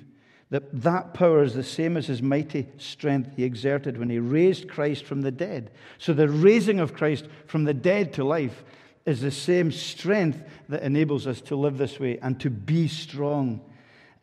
that 0.50 0.81
that 0.81 1.13
power 1.13 1.43
is 1.43 1.53
the 1.53 1.63
same 1.63 1.96
as 1.96 2.08
his 2.08 2.22
mighty 2.22 2.67
strength 2.77 3.31
he 3.36 3.43
exerted 3.43 3.98
when 3.98 4.10
he 4.10 4.17
raised 4.17 4.67
Christ 4.67 5.05
from 5.05 5.22
the 5.22 5.31
dead. 5.31 5.72
So 6.00 6.12
the 6.12 6.27
raising 6.27 6.79
of 6.79 6.96
Christ 6.96 7.27
from 7.46 7.65
the 7.65 7.74
dead 7.74 8.13
to 8.13 8.24
life 8.24 8.63
is 9.05 9.22
the 9.22 9.31
same 9.31 9.72
strength 9.72 10.41
that 10.67 10.81
enables 10.81 11.27
us 11.27 11.41
to 11.41 11.55
live 11.55 11.77
this 11.77 12.00
way 12.00 12.17
and 12.22 12.39
to 12.39 12.50
be 12.50 12.88
strong. 12.88 13.62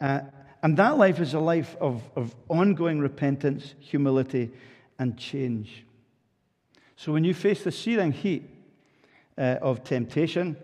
Uh, 0.01 0.21
and 0.63 0.77
that 0.77 0.99
life 0.99 1.21
is 1.21 1.35
a 1.35 1.41
life 1.41 1.77
of, 1.81 2.03
of 2.17 2.35
ongoing 2.49 2.99
repentance, 2.99 3.75
humility, 3.79 4.51
and 4.99 5.17
change. 5.17 5.85
So 6.97 7.13
when 7.13 7.23
you 7.23 7.35
face 7.35 7.63
the 7.63 7.71
searing 7.71 8.11
heat 8.11 8.51
uh, 9.39 9.59
of 9.63 9.85
temptation, 9.85 10.57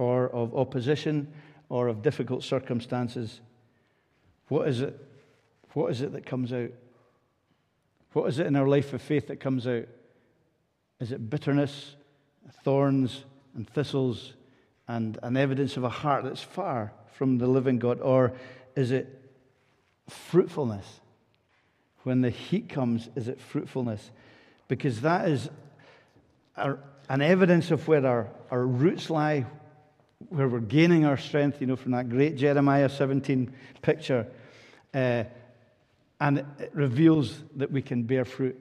or 0.00 0.30
of 0.30 0.56
opposition 0.56 1.30
or 1.68 1.88
of 1.88 2.00
difficult 2.00 2.42
circumstances, 2.42 3.42
what 4.48 4.66
is 4.66 4.80
it? 4.80 4.98
What 5.74 5.90
is 5.92 6.00
it 6.00 6.12
that 6.12 6.24
comes 6.24 6.54
out? 6.54 6.70
What 8.14 8.26
is 8.26 8.38
it 8.38 8.46
in 8.46 8.56
our 8.56 8.66
life 8.66 8.94
of 8.94 9.02
faith 9.02 9.28
that 9.28 9.40
comes 9.40 9.66
out? 9.66 9.84
Is 11.00 11.12
it 11.12 11.28
bitterness, 11.28 11.96
thorns, 12.64 13.24
and 13.54 13.68
thistles, 13.68 14.32
and 14.88 15.18
an 15.22 15.36
evidence 15.36 15.76
of 15.76 15.84
a 15.84 15.90
heart 15.90 16.24
that's 16.24 16.42
far 16.42 16.92
from 17.12 17.36
the 17.36 17.46
living 17.46 17.78
God? 17.78 18.00
Or 18.00 18.32
is 18.74 18.92
it 18.92 19.30
fruitfulness? 20.08 21.00
When 22.04 22.22
the 22.22 22.30
heat 22.30 22.70
comes, 22.70 23.10
is 23.16 23.28
it 23.28 23.38
fruitfulness? 23.38 24.10
Because 24.66 25.02
that 25.02 25.28
is 25.28 25.50
our, 26.56 26.78
an 27.10 27.20
evidence 27.20 27.70
of 27.70 27.86
where 27.86 28.06
our, 28.06 28.30
our 28.50 28.64
roots 28.64 29.10
lie, 29.10 29.44
where 30.30 30.48
we're 30.48 30.60
gaining 30.60 31.04
our 31.04 31.16
strength, 31.16 31.60
you 31.60 31.66
know, 31.66 31.76
from 31.76 31.92
that 31.92 32.08
great 32.08 32.36
Jeremiah 32.36 32.88
17 32.88 33.52
picture. 33.82 34.26
Uh, 34.94 35.24
and 36.20 36.38
it 36.58 36.70
reveals 36.72 37.42
that 37.56 37.70
we 37.70 37.82
can 37.82 38.04
bear 38.04 38.24
fruit, 38.24 38.58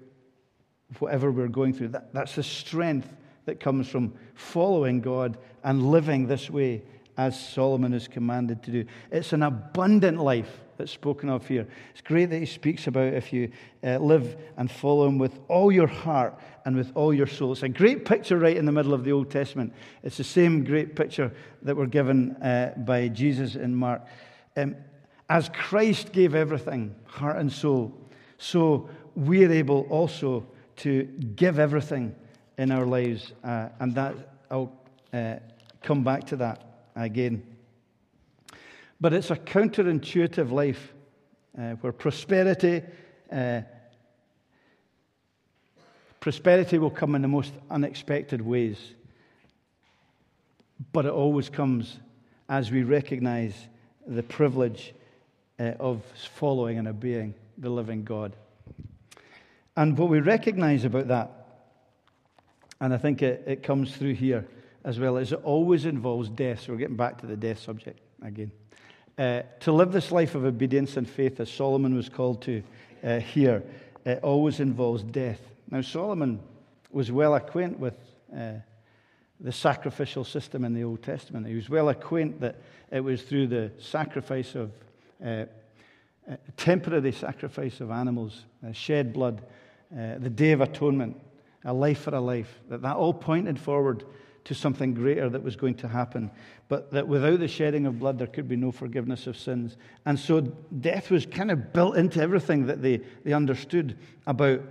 whatever 0.98 1.32
we're 1.32 1.48
going 1.48 1.74
through. 1.74 1.90
That, 1.90 2.14
that's 2.14 2.36
the 2.36 2.44
strength 2.44 3.08
that 3.46 3.60
comes 3.60 3.88
from 3.88 4.14
following 4.34 5.00
God 5.00 5.38
and 5.64 5.92
living 5.92 6.28
this 6.28 6.50
way 6.50 6.82
as 7.18 7.40
Solomon 7.40 7.94
is 7.94 8.08
commanded 8.08 8.64
to 8.64 8.72
do. 8.72 8.86
It's 9.12 9.34
an 9.34 9.44
abundant 9.44 10.20
life 10.20 10.60
that's 10.80 10.92
spoken 10.92 11.30
of 11.30 11.46
here. 11.46 11.68
It's 11.92 12.02
great 12.02 12.30
that 12.30 12.40
he 12.40 12.46
speaks 12.46 12.88
about 12.88 13.14
if 13.14 13.32
you 13.32 13.52
uh, 13.84 13.98
live 13.98 14.38
and 14.58 14.72
follow 14.72 15.06
him 15.08 15.18
with 15.18 15.38
all 15.50 15.72
your 15.72 15.88
heart 15.88 16.40
and 16.66 16.76
with 16.76 16.92
all 16.96 17.14
your 17.14 17.28
soul. 17.28 17.52
It's 17.52 17.64
a 17.64 17.70
great 17.70 18.06
picture 18.06 18.40
right 18.40 18.56
in 18.56 18.66
the 18.66 18.72
middle 18.72 18.94
of 18.94 19.04
the 19.04 19.12
Old 19.12 19.30
Testament. 19.30 19.74
It's 20.04 20.18
the 20.18 20.24
same 20.24 20.64
great 20.64 20.96
picture 20.96 21.32
that 21.64 21.76
we're 21.76 21.86
given 21.86 22.32
uh, 22.38 22.74
by 22.78 23.10
Jesus 23.10 23.56
in 23.56 23.76
Mark. 23.76 24.02
Um, 24.56 24.76
as 25.30 25.50
Christ 25.50 26.14
gave 26.14 26.34
everything, 26.34 26.96
heart 27.06 27.38
and 27.38 27.52
soul, 27.52 27.94
so 28.38 28.90
we're 29.16 29.52
able 29.52 29.82
also 29.90 30.48
to 30.78 31.04
give 31.36 31.60
everything 31.60 32.16
in 32.58 32.72
our 32.72 32.86
lives. 32.86 33.34
Uh, 33.44 33.68
and 33.82 33.94
that 33.96 34.16
I'll 34.50 34.74
uh, 35.14 35.36
come 35.84 36.04
back 36.06 36.26
to 36.28 36.38
that 36.38 36.64
again. 36.96 37.44
But 39.02 39.14
it's 39.14 39.32
a 39.32 39.36
counterintuitive 39.36 40.52
life 40.52 40.94
uh, 41.58 41.72
where 41.82 41.94
prosperity, 41.94 42.84
uh, 43.32 43.62
prosperity 46.20 46.78
will 46.78 46.90
come 46.90 47.16
in 47.16 47.22
the 47.22 47.28
most 47.28 47.54
unexpected 47.70 48.42
ways. 48.42 48.78
But 50.92 51.06
it 51.06 51.12
always 51.12 51.50
comes 51.50 51.98
as 52.50 52.72
we 52.72 52.84
recognize 52.84 53.54
the 54.06 54.24
privilege 54.24 54.94
uh, 55.60 55.74
of 55.80 56.02
following 56.36 56.78
and 56.78 56.88
obeying 56.88 57.36
the 57.58 57.70
living 57.70 58.04
God. 58.04 58.36
And 59.78 59.98
what 59.98 60.10
we 60.10 60.20
recognize 60.20 60.84
about 60.84 61.08
that, 61.08 61.32
and 62.82 62.94
I 62.94 62.98
think 62.98 63.22
it, 63.22 63.44
it 63.48 63.64
comes 63.64 63.96
through 63.96 64.16
here 64.16 64.46
as 64.84 65.00
well, 65.00 65.18
is 65.18 65.32
it 65.32 65.40
always 65.44 65.86
involves 65.86 66.30
death. 66.30 66.62
So 66.62 66.74
we're 66.74 66.80
getting 66.80 66.96
back 66.96 67.20
to 67.20 67.28
the 67.28 67.38
death 67.38 67.60
subject 67.60 68.00
again. 68.22 68.52
Uh, 69.20 69.42
to 69.60 69.74
live 69.74 69.92
this 69.92 70.14
life 70.14 70.34
of 70.34 70.46
obedience 70.46 70.96
and 70.96 71.08
faith, 71.08 71.42
as 71.42 71.52
Solomon 71.52 71.94
was 71.94 72.08
called 72.08 72.42
to 72.44 72.64
uh, 73.04 73.20
here, 73.20 73.62
it 74.06 74.24
always 74.24 74.62
involves 74.62 75.04
death. 75.04 75.42
Now, 75.70 75.82
Solomon 75.82 76.40
was 76.90 77.12
well 77.12 77.36
acquainted 77.36 77.82
with 77.82 77.96
uh, 78.34 78.54
the 79.42 79.52
sacrificial 79.52 80.24
system 80.24 80.64
in 80.64 80.74
the 80.74 80.86
Old 80.86 81.04
Testament. 81.04 81.46
He 81.48 81.56
was 81.56 81.70
well 81.70 81.90
acquainted 81.90 82.40
that 82.40 82.62
it 82.94 83.02
was 83.02 83.22
through 83.24 83.48
the 83.48 83.72
sacrifice 83.78 84.56
of 84.56 84.72
uh, 85.22 85.46
uh 86.32 86.38
temporary 86.56 87.12
sacrifice 87.12 87.82
of 87.82 87.92
animals, 87.92 88.46
uh, 88.66 88.72
shed 88.72 89.12
blood, 89.12 89.42
the 89.92 90.30
Day 90.30 90.54
of 90.54 90.62
Atonement, 90.62 91.20
a 91.66 91.74
life 91.74 92.04
for 92.04 92.16
a 92.16 92.22
life, 92.22 92.58
that 92.70 92.82
that 92.84 92.96
all 92.96 93.14
pointed 93.14 93.60
forward 93.60 94.06
to 94.50 94.56
something 94.56 94.96
greater 94.96 95.30
that 95.30 95.44
was 95.44 95.56
going 95.56 95.76
to 95.76 95.88
happen. 95.88 96.32
But 96.70 96.90
that 96.90 97.08
without 97.08 97.38
the 97.40 97.48
shedding 97.48 97.86
of 97.86 98.00
blood, 98.00 98.18
there 98.18 98.26
could 98.26 98.48
be 98.48 98.56
no 98.56 98.72
forgiveness 98.72 99.28
of 99.28 99.38
sins. 99.38 99.78
And 100.08 100.18
so 100.18 100.42
death 100.42 101.12
was 101.12 101.28
kind 101.28 101.52
of 101.52 101.72
built 101.72 101.96
into 101.96 102.20
everything 102.20 102.66
that 102.66 102.82
they, 102.82 103.02
they 103.24 103.32
understood 103.32 103.96
about, 104.26 104.62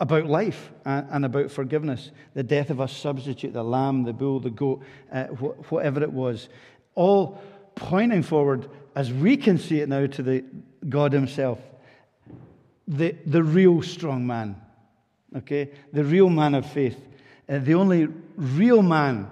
about 0.00 0.26
life 0.26 0.72
and, 0.84 1.06
and 1.08 1.24
about 1.24 1.52
forgiveness. 1.52 2.10
The 2.34 2.42
death 2.42 2.70
of 2.70 2.80
a 2.80 2.88
substitute, 2.88 3.52
the 3.52 3.62
lamb, 3.62 4.02
the 4.02 4.12
bull, 4.12 4.40
the 4.40 4.50
goat, 4.50 4.82
uh, 5.12 5.26
wh- 5.26 5.70
whatever 5.70 6.02
it 6.02 6.12
was. 6.12 6.48
All 6.96 7.40
pointing 7.76 8.24
forward, 8.24 8.68
as 8.96 9.12
we 9.12 9.36
can 9.36 9.56
see 9.56 9.78
it 9.78 9.88
now, 9.88 10.06
to 10.06 10.22
the 10.24 10.44
God 10.88 11.12
Himself, 11.12 11.60
the, 12.88 13.14
the 13.24 13.44
real 13.44 13.82
strong 13.82 14.26
man, 14.26 14.60
okay? 15.36 15.70
The 15.92 16.02
real 16.02 16.28
man 16.28 16.56
of 16.56 16.66
faith 16.66 16.98
uh, 17.48 17.58
the 17.58 17.74
only 17.74 18.08
real 18.36 18.82
man 18.82 19.30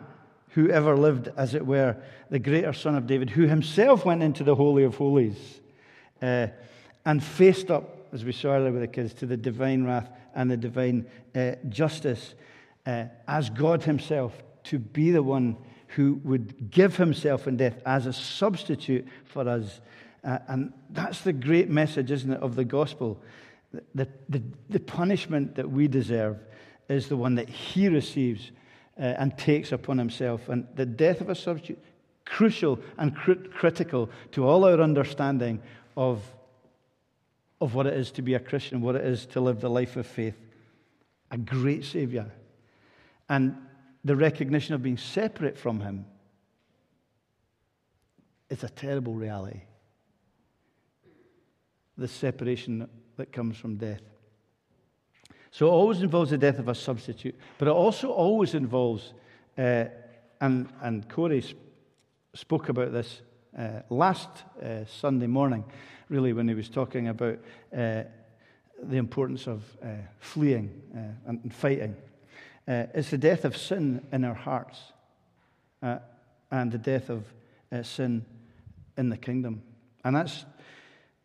who 0.50 0.68
ever 0.70 0.96
lived, 0.96 1.28
as 1.36 1.54
it 1.54 1.64
were, 1.64 1.96
the 2.30 2.38
greater 2.38 2.72
son 2.72 2.96
of 2.96 3.06
David, 3.06 3.30
who 3.30 3.46
himself 3.46 4.04
went 4.04 4.22
into 4.22 4.44
the 4.44 4.54
Holy 4.54 4.84
of 4.84 4.96
Holies 4.96 5.60
uh, 6.22 6.48
and 7.04 7.22
faced 7.22 7.70
up, 7.70 8.08
as 8.12 8.24
we 8.24 8.32
saw 8.32 8.54
earlier 8.54 8.72
with 8.72 8.82
the 8.82 8.88
kids, 8.88 9.14
to 9.14 9.26
the 9.26 9.36
divine 9.36 9.84
wrath 9.84 10.10
and 10.34 10.50
the 10.50 10.56
divine 10.56 11.06
uh, 11.34 11.52
justice 11.68 12.34
uh, 12.86 13.04
as 13.28 13.50
God 13.50 13.84
himself 13.84 14.32
to 14.64 14.78
be 14.78 15.10
the 15.10 15.22
one 15.22 15.56
who 15.88 16.20
would 16.24 16.70
give 16.70 16.96
himself 16.96 17.46
in 17.46 17.56
death 17.56 17.80
as 17.84 18.06
a 18.06 18.12
substitute 18.12 19.06
for 19.24 19.48
us. 19.48 19.80
Uh, 20.22 20.38
and 20.48 20.72
that's 20.90 21.22
the 21.22 21.32
great 21.32 21.68
message, 21.68 22.10
isn't 22.10 22.32
it, 22.32 22.40
of 22.40 22.54
the 22.54 22.64
gospel. 22.64 23.20
The, 23.94 24.08
the, 24.28 24.42
the 24.68 24.80
punishment 24.80 25.54
that 25.56 25.70
we 25.70 25.88
deserve 25.88 26.38
is 26.90 27.08
the 27.08 27.16
one 27.16 27.36
that 27.36 27.48
he 27.48 27.88
receives 27.88 28.50
uh, 28.98 29.02
and 29.02 29.36
takes 29.38 29.72
upon 29.72 29.98
himself. 29.98 30.48
And 30.48 30.66
the 30.74 30.86
death 30.86 31.20
of 31.20 31.30
a 31.30 31.34
substitute, 31.34 31.78
crucial 32.24 32.78
and 32.98 33.14
crit- 33.14 33.52
critical 33.52 34.10
to 34.32 34.46
all 34.46 34.64
our 34.64 34.80
understanding 34.80 35.62
of, 35.96 36.22
of 37.60 37.74
what 37.74 37.86
it 37.86 37.94
is 37.94 38.10
to 38.12 38.22
be 38.22 38.34
a 38.34 38.40
Christian, 38.40 38.80
what 38.80 38.96
it 38.96 39.04
is 39.04 39.26
to 39.26 39.40
live 39.40 39.60
the 39.60 39.70
life 39.70 39.96
of 39.96 40.06
faith. 40.06 40.36
A 41.30 41.38
great 41.38 41.84
Savior. 41.84 42.30
And 43.28 43.56
the 44.04 44.16
recognition 44.16 44.74
of 44.74 44.82
being 44.82 44.96
separate 44.96 45.56
from 45.56 45.80
him 45.80 46.04
is 48.48 48.64
a 48.64 48.68
terrible 48.68 49.14
reality. 49.14 49.60
The 51.96 52.08
separation 52.08 52.88
that 53.16 53.32
comes 53.32 53.56
from 53.56 53.76
death. 53.76 54.00
So 55.52 55.66
it 55.66 55.70
always 55.70 56.02
involves 56.02 56.30
the 56.30 56.38
death 56.38 56.58
of 56.58 56.68
a 56.68 56.74
substitute, 56.74 57.34
but 57.58 57.68
it 57.68 57.72
also 57.72 58.10
always 58.10 58.54
involves, 58.54 59.12
uh, 59.58 59.86
and, 60.40 60.68
and 60.80 61.08
Corey 61.08 61.44
spoke 62.34 62.68
about 62.68 62.92
this 62.92 63.22
uh, 63.58 63.80
last 63.90 64.28
uh, 64.62 64.84
Sunday 64.84 65.26
morning, 65.26 65.64
really, 66.08 66.32
when 66.32 66.46
he 66.46 66.54
was 66.54 66.68
talking 66.68 67.08
about 67.08 67.38
uh, 67.76 68.04
the 68.82 68.96
importance 68.96 69.48
of 69.48 69.64
uh, 69.82 69.88
fleeing 70.20 70.70
uh, 70.96 71.28
and 71.28 71.52
fighting. 71.52 71.96
it's 72.66 73.10
the 73.10 73.18
death 73.18 73.44
of 73.44 73.56
sin 73.56 74.06
in 74.12 74.24
our 74.24 74.34
hearts 74.34 74.78
and 75.82 76.70
the 76.70 76.78
death 76.78 77.10
of 77.10 77.24
sin 77.82 78.24
in 78.96 79.08
the 79.08 79.16
kingdom. 79.16 79.62
And 80.04 80.14
that's, 80.14 80.44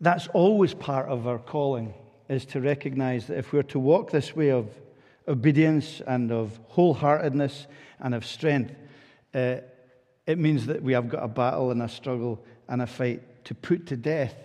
that's 0.01 0.27
always 0.29 0.73
part 0.73 1.07
of 1.07 1.27
our 1.27 1.39
calling 1.39 1.93
is 2.29 2.45
to 2.45 2.61
recognize 2.61 3.27
that 3.27 3.37
if 3.37 3.53
we're 3.53 3.63
to 3.63 3.79
walk 3.79 4.11
this 4.11 4.35
way 4.35 4.49
of 4.51 4.67
obedience 5.27 6.01
and 6.05 6.31
of 6.31 6.59
wholeheartedness 6.71 7.67
and 7.99 8.15
of 8.15 8.25
strength, 8.25 8.73
uh, 9.33 9.57
it 10.25 10.39
means 10.39 10.65
that 10.65 10.81
we 10.81 10.93
have 10.93 11.09
got 11.09 11.23
a 11.23 11.27
battle 11.27 11.71
and 11.71 11.81
a 11.81 11.89
struggle 11.89 12.43
and 12.67 12.81
a 12.81 12.87
fight 12.87 13.45
to 13.45 13.53
put 13.53 13.87
to 13.87 13.97
death 13.97 14.35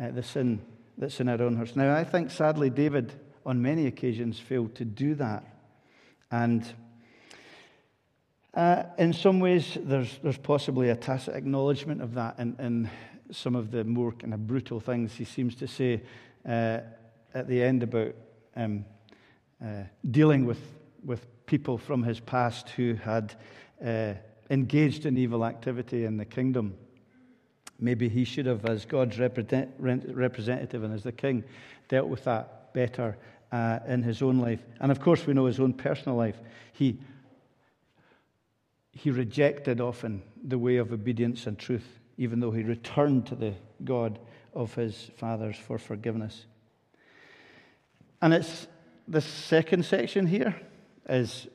uh, 0.00 0.10
the 0.10 0.22
sin 0.22 0.60
that's 0.96 1.20
in 1.20 1.28
our 1.28 1.42
own 1.42 1.56
hearts. 1.56 1.76
Now, 1.76 1.94
I 1.94 2.04
think 2.04 2.30
sadly, 2.30 2.70
David 2.70 3.12
on 3.44 3.60
many 3.60 3.86
occasions 3.86 4.38
failed 4.38 4.74
to 4.76 4.84
do 4.84 5.14
that. 5.16 5.44
And 6.30 6.66
uh, 8.54 8.84
in 8.98 9.12
some 9.12 9.40
ways, 9.40 9.78
there's, 9.80 10.18
there's 10.22 10.38
possibly 10.38 10.90
a 10.90 10.96
tacit 10.96 11.34
acknowledgement 11.34 12.02
of 12.02 12.14
that 12.14 12.38
in, 12.38 12.56
in 12.58 12.90
some 13.30 13.54
of 13.54 13.70
the 13.70 13.84
more 13.84 14.12
kind 14.12 14.34
of 14.34 14.46
brutal 14.46 14.80
things 14.80 15.14
he 15.14 15.24
seems 15.24 15.54
to 15.56 15.66
say. 15.66 16.02
Uh, 16.46 16.80
at 17.34 17.48
the 17.48 17.62
end 17.62 17.82
about 17.82 18.14
um, 18.56 18.84
uh, 19.64 19.82
dealing 20.10 20.46
with, 20.46 20.60
with 21.04 21.26
people 21.46 21.78
from 21.78 22.02
his 22.02 22.20
past 22.20 22.70
who 22.70 22.94
had 22.94 23.34
uh, 23.84 24.14
engaged 24.50 25.06
in 25.06 25.16
evil 25.16 25.44
activity 25.44 26.04
in 26.04 26.16
the 26.16 26.24
kingdom. 26.24 26.74
Maybe 27.78 28.08
he 28.08 28.24
should 28.24 28.46
have, 28.46 28.66
as 28.66 28.84
God's 28.84 29.18
represent, 29.18 29.70
representative 29.78 30.84
and 30.84 30.92
as 30.92 31.02
the 31.02 31.12
king, 31.12 31.44
dealt 31.88 32.08
with 32.08 32.24
that 32.24 32.74
better 32.74 33.16
uh, 33.52 33.78
in 33.86 34.02
his 34.02 34.22
own 34.22 34.38
life. 34.38 34.60
And 34.80 34.92
of 34.92 35.00
course, 35.00 35.26
we 35.26 35.34
know 35.34 35.46
his 35.46 35.60
own 35.60 35.72
personal 35.72 36.16
life. 36.16 36.36
He 36.72 36.98
he 38.92 39.10
rejected 39.10 39.80
often 39.80 40.22
the 40.42 40.58
way 40.58 40.76
of 40.76 40.92
obedience 40.92 41.46
and 41.46 41.58
truth, 41.58 42.00
even 42.18 42.40
though 42.40 42.50
he 42.50 42.62
returned 42.62 43.26
to 43.26 43.34
the 43.34 43.54
God 43.84 44.18
of 44.52 44.74
his 44.74 45.10
fathers 45.16 45.56
for 45.56 45.78
forgiveness. 45.78 46.44
And 48.22 48.34
it's 48.34 48.66
this 49.08 49.24
second 49.24 49.84
section 49.84 50.26
here 50.26 50.54
is, 51.08 51.48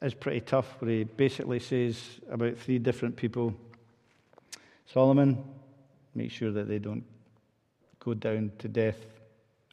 is 0.00 0.14
pretty 0.14 0.40
tough, 0.40 0.76
where 0.78 0.90
he 0.90 1.04
basically 1.04 1.58
says 1.58 1.98
about 2.30 2.58
three 2.58 2.78
different 2.78 3.16
people 3.16 3.54
Solomon, 4.86 5.42
make 6.14 6.30
sure 6.30 6.52
that 6.52 6.68
they 6.68 6.78
don't 6.78 7.04
go 7.98 8.12
down 8.12 8.52
to 8.58 8.68
death 8.68 8.98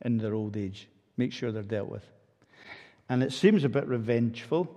in 0.06 0.18
their 0.18 0.34
old 0.34 0.56
age, 0.56 0.88
make 1.18 1.34
sure 1.34 1.52
they're 1.52 1.62
dealt 1.62 1.90
with. 1.90 2.06
And 3.10 3.22
it 3.22 3.34
seems 3.34 3.66
a 3.66 3.70
bit 3.70 3.86
revengeful 3.86 4.74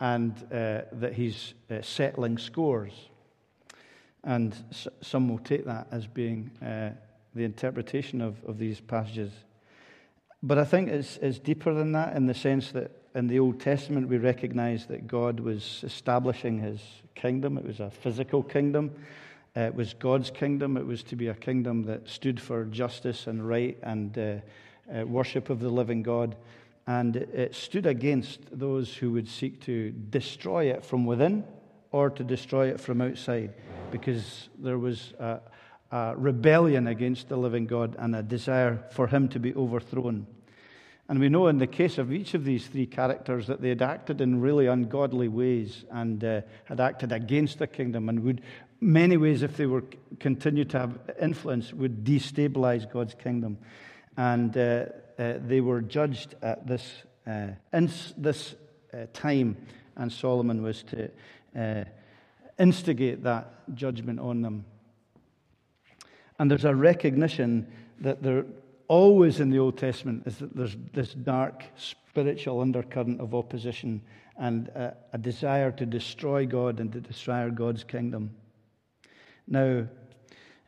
and 0.00 0.36
uh, 0.52 0.82
that 0.92 1.14
he's 1.14 1.54
uh, 1.70 1.80
settling 1.80 2.36
scores. 2.36 2.92
And 4.22 4.54
s- 4.70 4.88
some 5.00 5.28
will 5.28 5.38
take 5.38 5.64
that 5.64 5.86
as 5.90 6.06
being 6.06 6.50
uh, 6.60 6.90
the 7.34 7.44
interpretation 7.44 8.20
of, 8.20 8.42
of 8.44 8.58
these 8.58 8.80
passages. 8.80 9.32
But 10.46 10.58
I 10.58 10.64
think 10.64 10.90
it's, 10.90 11.16
it's 11.22 11.38
deeper 11.38 11.72
than 11.72 11.92
that 11.92 12.14
in 12.14 12.26
the 12.26 12.34
sense 12.34 12.70
that 12.72 12.90
in 13.14 13.28
the 13.28 13.38
Old 13.38 13.60
Testament 13.60 14.08
we 14.08 14.18
recognize 14.18 14.84
that 14.86 15.06
God 15.06 15.40
was 15.40 15.82
establishing 15.82 16.58
his 16.58 16.82
kingdom. 17.14 17.56
It 17.56 17.64
was 17.64 17.80
a 17.80 17.90
physical 17.90 18.42
kingdom, 18.42 18.90
uh, 19.56 19.60
it 19.60 19.74
was 19.74 19.94
God's 19.94 20.30
kingdom. 20.30 20.76
It 20.76 20.84
was 20.84 21.02
to 21.04 21.16
be 21.16 21.28
a 21.28 21.34
kingdom 21.34 21.84
that 21.84 22.10
stood 22.10 22.38
for 22.38 22.66
justice 22.66 23.26
and 23.26 23.48
right 23.48 23.78
and 23.82 24.18
uh, 24.18 24.34
uh, 24.94 25.06
worship 25.06 25.48
of 25.48 25.60
the 25.60 25.70
living 25.70 26.02
God. 26.02 26.36
And 26.86 27.16
it 27.16 27.54
stood 27.54 27.86
against 27.86 28.40
those 28.52 28.94
who 28.94 29.12
would 29.12 29.28
seek 29.28 29.62
to 29.62 29.92
destroy 29.92 30.66
it 30.66 30.84
from 30.84 31.06
within 31.06 31.44
or 31.90 32.10
to 32.10 32.22
destroy 32.22 32.68
it 32.68 32.80
from 32.80 33.00
outside, 33.00 33.54
because 33.90 34.50
there 34.58 34.78
was 34.78 35.14
a, 35.18 35.40
rebellion 36.16 36.86
against 36.86 37.28
the 37.28 37.36
living 37.36 37.66
God 37.66 37.96
and 37.98 38.16
a 38.16 38.22
desire 38.22 38.84
for 38.90 39.06
him 39.06 39.28
to 39.28 39.38
be 39.38 39.54
overthrown. 39.54 40.26
And 41.08 41.20
we 41.20 41.28
know 41.28 41.48
in 41.48 41.58
the 41.58 41.66
case 41.66 41.98
of 41.98 42.12
each 42.12 42.32
of 42.32 42.44
these 42.44 42.66
three 42.66 42.86
characters 42.86 43.46
that 43.46 43.60
they 43.60 43.68
had 43.68 43.82
acted 43.82 44.20
in 44.20 44.40
really 44.40 44.66
ungodly 44.66 45.28
ways 45.28 45.84
and 45.90 46.24
uh, 46.24 46.40
had 46.64 46.80
acted 46.80 47.12
against 47.12 47.58
the 47.58 47.66
kingdom 47.66 48.08
and 48.08 48.20
would, 48.24 48.40
many 48.80 49.18
ways, 49.18 49.42
if 49.42 49.56
they 49.56 49.66
were 49.66 49.84
continued 50.18 50.70
to 50.70 50.78
have 50.78 50.98
influence, 51.20 51.74
would 51.74 52.04
destabilize 52.04 52.90
God's 52.90 53.14
kingdom. 53.14 53.58
And 54.16 54.56
uh, 54.56 54.86
uh, 55.18 55.34
they 55.46 55.60
were 55.60 55.82
judged 55.82 56.36
at 56.40 56.66
this, 56.66 57.02
uh, 57.26 57.48
in 57.72 57.90
this 58.16 58.54
uh, 58.94 59.06
time, 59.12 59.58
and 59.96 60.10
Solomon 60.10 60.62
was 60.62 60.82
to 60.84 61.10
uh, 61.54 61.84
instigate 62.58 63.22
that 63.24 63.74
judgment 63.74 64.20
on 64.20 64.40
them. 64.40 64.64
And 66.38 66.50
there's 66.50 66.64
a 66.64 66.74
recognition 66.74 67.66
that 68.00 68.22
there 68.22 68.44
always 68.88 69.40
in 69.40 69.50
the 69.50 69.58
Old 69.58 69.78
Testament 69.78 70.24
is 70.26 70.38
that 70.38 70.54
there's 70.54 70.76
this 70.92 71.14
dark 71.14 71.64
spiritual 71.76 72.60
undercurrent 72.60 73.20
of 73.20 73.34
opposition 73.34 74.00
and 74.36 74.68
a, 74.68 74.94
a 75.12 75.18
desire 75.18 75.70
to 75.72 75.86
destroy 75.86 76.46
God 76.46 76.80
and 76.80 76.92
to 76.92 77.00
destroy 77.00 77.50
God's 77.50 77.84
kingdom. 77.84 78.30
Now, 79.46 79.86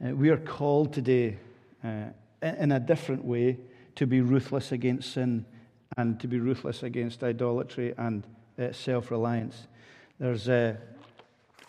uh, 0.05 0.15
we 0.15 0.29
are 0.31 0.37
called 0.37 0.93
today 0.93 1.39
uh, 1.83 2.07
in 2.43 2.73
a 2.73 2.81
different 2.81 3.25
way 3.25 3.59
to 3.97 4.07
be 4.07 4.21
ruthless 4.21 4.73
against 4.73 5.13
sin 5.15 5.45
and 5.97 6.21
to 6.21 6.29
be 6.29 6.39
ruthless 6.39 6.83
against 6.83 7.23
idolatry 7.25 7.95
and 7.97 8.25
uh, 8.59 8.73
self 8.73 9.11
reliance. 9.11 9.67
There's, 10.19 10.49
uh, 10.49 10.77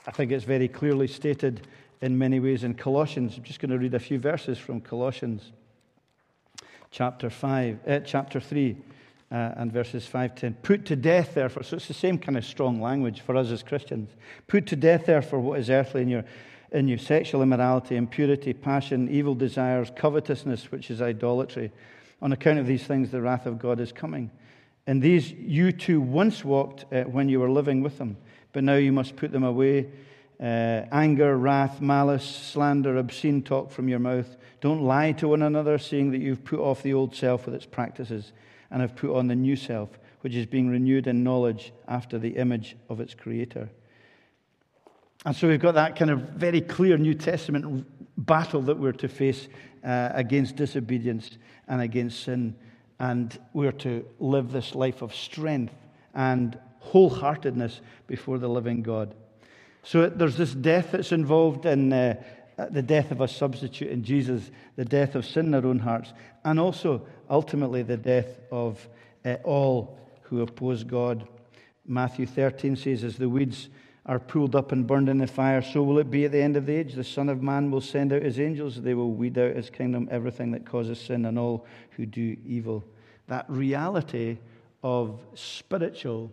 I 0.05 0.11
think 0.11 0.31
it's 0.31 0.43
very 0.43 0.67
clearly 0.67 1.07
stated 1.07 1.67
in 2.01 2.17
many 2.17 2.39
ways 2.39 2.63
in 2.63 2.73
Colossians. 2.73 3.37
I'm 3.37 3.43
just 3.43 3.59
going 3.59 3.71
to 3.71 3.77
read 3.77 3.93
a 3.93 3.99
few 3.99 4.19
verses 4.19 4.57
from 4.57 4.81
Colossians 4.81 5.51
chapter, 6.91 7.29
five, 7.29 7.79
uh, 7.87 7.99
chapter 7.99 8.39
3. 8.39 8.77
Uh, 9.29 9.51
and 9.57 9.73
verses 9.73 10.07
5 10.07 10.35
to 10.35 10.41
10. 10.41 10.53
Put 10.63 10.85
to 10.85 10.95
death, 10.95 11.33
therefore. 11.33 11.61
So 11.61 11.75
it's 11.75 11.89
the 11.89 11.93
same 11.93 12.17
kind 12.17 12.37
of 12.37 12.45
strong 12.45 12.81
language 12.81 13.19
for 13.19 13.35
us 13.35 13.51
as 13.51 13.61
Christians. 13.61 14.09
Put 14.47 14.67
to 14.67 14.77
death, 14.77 15.07
therefore, 15.07 15.41
what 15.41 15.59
is 15.59 15.69
earthly 15.69 16.03
in 16.03 16.07
your 16.07 16.23
in 16.71 16.87
you 16.87 16.97
sexual 16.97 17.41
immorality, 17.41 17.95
impurity, 17.95 18.53
passion, 18.53 19.09
evil 19.09 19.35
desires, 19.35 19.91
covetousness, 19.95 20.71
which 20.71 20.91
is 20.91 21.01
idolatry. 21.01 21.71
On 22.21 22.31
account 22.31 22.59
of 22.59 22.67
these 22.67 22.83
things, 22.83 23.11
the 23.11 23.21
wrath 23.21 23.45
of 23.45 23.59
God 23.59 23.79
is 23.79 23.91
coming. 23.91 24.31
And 24.85 25.01
these 25.01 25.31
you 25.31 25.71
too 25.71 26.01
once 26.01 26.43
walked 26.43 26.85
uh, 26.93 27.03
when 27.03 27.29
you 27.29 27.39
were 27.39 27.49
living 27.49 27.81
with 27.81 27.97
them, 27.97 28.17
but 28.53 28.63
now 28.63 28.75
you 28.75 28.91
must 28.91 29.15
put 29.15 29.31
them 29.31 29.43
away. 29.43 29.87
Uh, 30.39 30.85
anger, 30.91 31.35
wrath, 31.35 31.81
malice, 31.81 32.23
slander, 32.23 32.97
obscene 32.97 33.41
talk 33.41 33.71
from 33.71 33.89
your 33.89 33.99
mouth. 33.99 34.37
Don't 34.61 34.83
lie 34.83 35.11
to 35.13 35.29
one 35.29 35.41
another, 35.41 35.77
seeing 35.77 36.11
that 36.11 36.19
you've 36.19 36.43
put 36.43 36.59
off 36.59 36.83
the 36.83 36.93
old 36.93 37.15
self 37.15 37.45
with 37.45 37.55
its 37.55 37.65
practices 37.65 38.33
and 38.69 38.81
have 38.81 38.95
put 38.95 39.15
on 39.15 39.27
the 39.27 39.35
new 39.35 39.55
self, 39.55 39.89
which 40.21 40.35
is 40.35 40.45
being 40.45 40.69
renewed 40.69 41.07
in 41.07 41.23
knowledge 41.23 41.73
after 41.87 42.19
the 42.19 42.37
image 42.37 42.75
of 42.89 42.99
its 42.99 43.15
creator. 43.15 43.69
And 45.25 45.35
so 45.35 45.47
we've 45.47 45.59
got 45.59 45.73
that 45.73 45.95
kind 45.95 46.11
of 46.11 46.19
very 46.19 46.61
clear 46.61 46.97
New 46.97 47.15
Testament 47.15 47.85
battle 48.17 48.61
that 48.63 48.77
we're 48.77 48.91
to 48.93 49.07
face 49.07 49.47
uh, 49.83 50.09
against 50.13 50.55
disobedience 50.55 51.31
and 51.67 51.81
against 51.81 52.23
sin. 52.23 52.55
And 52.99 53.37
we're 53.53 53.71
to 53.73 54.05
live 54.19 54.51
this 54.51 54.75
life 54.75 55.01
of 55.01 55.13
strength 55.13 55.73
and 56.13 56.57
wholeheartedness 56.83 57.79
before 58.07 58.37
the 58.37 58.47
living 58.47 58.83
God. 58.83 59.15
So 59.83 60.09
there's 60.09 60.37
this 60.37 60.53
death 60.53 60.91
that's 60.91 61.11
involved 61.11 61.65
in 61.65 61.93
uh, 61.93 62.15
the 62.71 62.81
death 62.81 63.11
of 63.11 63.21
a 63.21 63.27
substitute 63.27 63.89
in 63.89 64.03
Jesus, 64.03 64.51
the 64.75 64.85
death 64.85 65.15
of 65.15 65.25
sin 65.25 65.47
in 65.47 65.55
our 65.55 65.65
own 65.65 65.79
hearts, 65.79 66.13
and 66.43 66.59
also 66.59 67.05
ultimately 67.29 67.83
the 67.83 67.97
death 67.97 68.39
of 68.51 68.87
uh, 69.23 69.35
all 69.43 69.97
who 70.23 70.41
oppose 70.41 70.83
God. 70.83 71.27
Matthew 71.85 72.25
13 72.25 72.75
says, 72.75 73.03
As 73.03 73.17
the 73.17 73.29
weeds 73.29 73.69
are 74.05 74.19
pulled 74.19 74.55
up 74.55 74.71
and 74.71 74.87
burned 74.87 75.09
in 75.09 75.17
the 75.17 75.27
fire, 75.27 75.61
so 75.61 75.83
will 75.83 75.99
it 75.99 76.09
be 76.09 76.25
at 76.25 76.31
the 76.31 76.41
end 76.41 76.57
of 76.57 76.65
the 76.65 76.75
age. 76.75 76.93
The 76.93 77.03
Son 77.03 77.29
of 77.29 77.43
Man 77.43 77.71
will 77.71 77.81
send 77.81 78.13
out 78.13 78.23
his 78.23 78.39
angels, 78.39 78.81
they 78.81 78.93
will 78.93 79.11
weed 79.11 79.37
out 79.37 79.55
his 79.55 79.69
kingdom 79.69 80.07
everything 80.09 80.51
that 80.51 80.65
causes 80.65 80.99
sin 80.99 81.25
and 81.25 81.37
all 81.37 81.65
who 81.91 82.05
do 82.05 82.37
evil. 82.45 82.83
That 83.27 83.45
reality 83.49 84.37
of 84.81 85.19
spiritual 85.33 86.31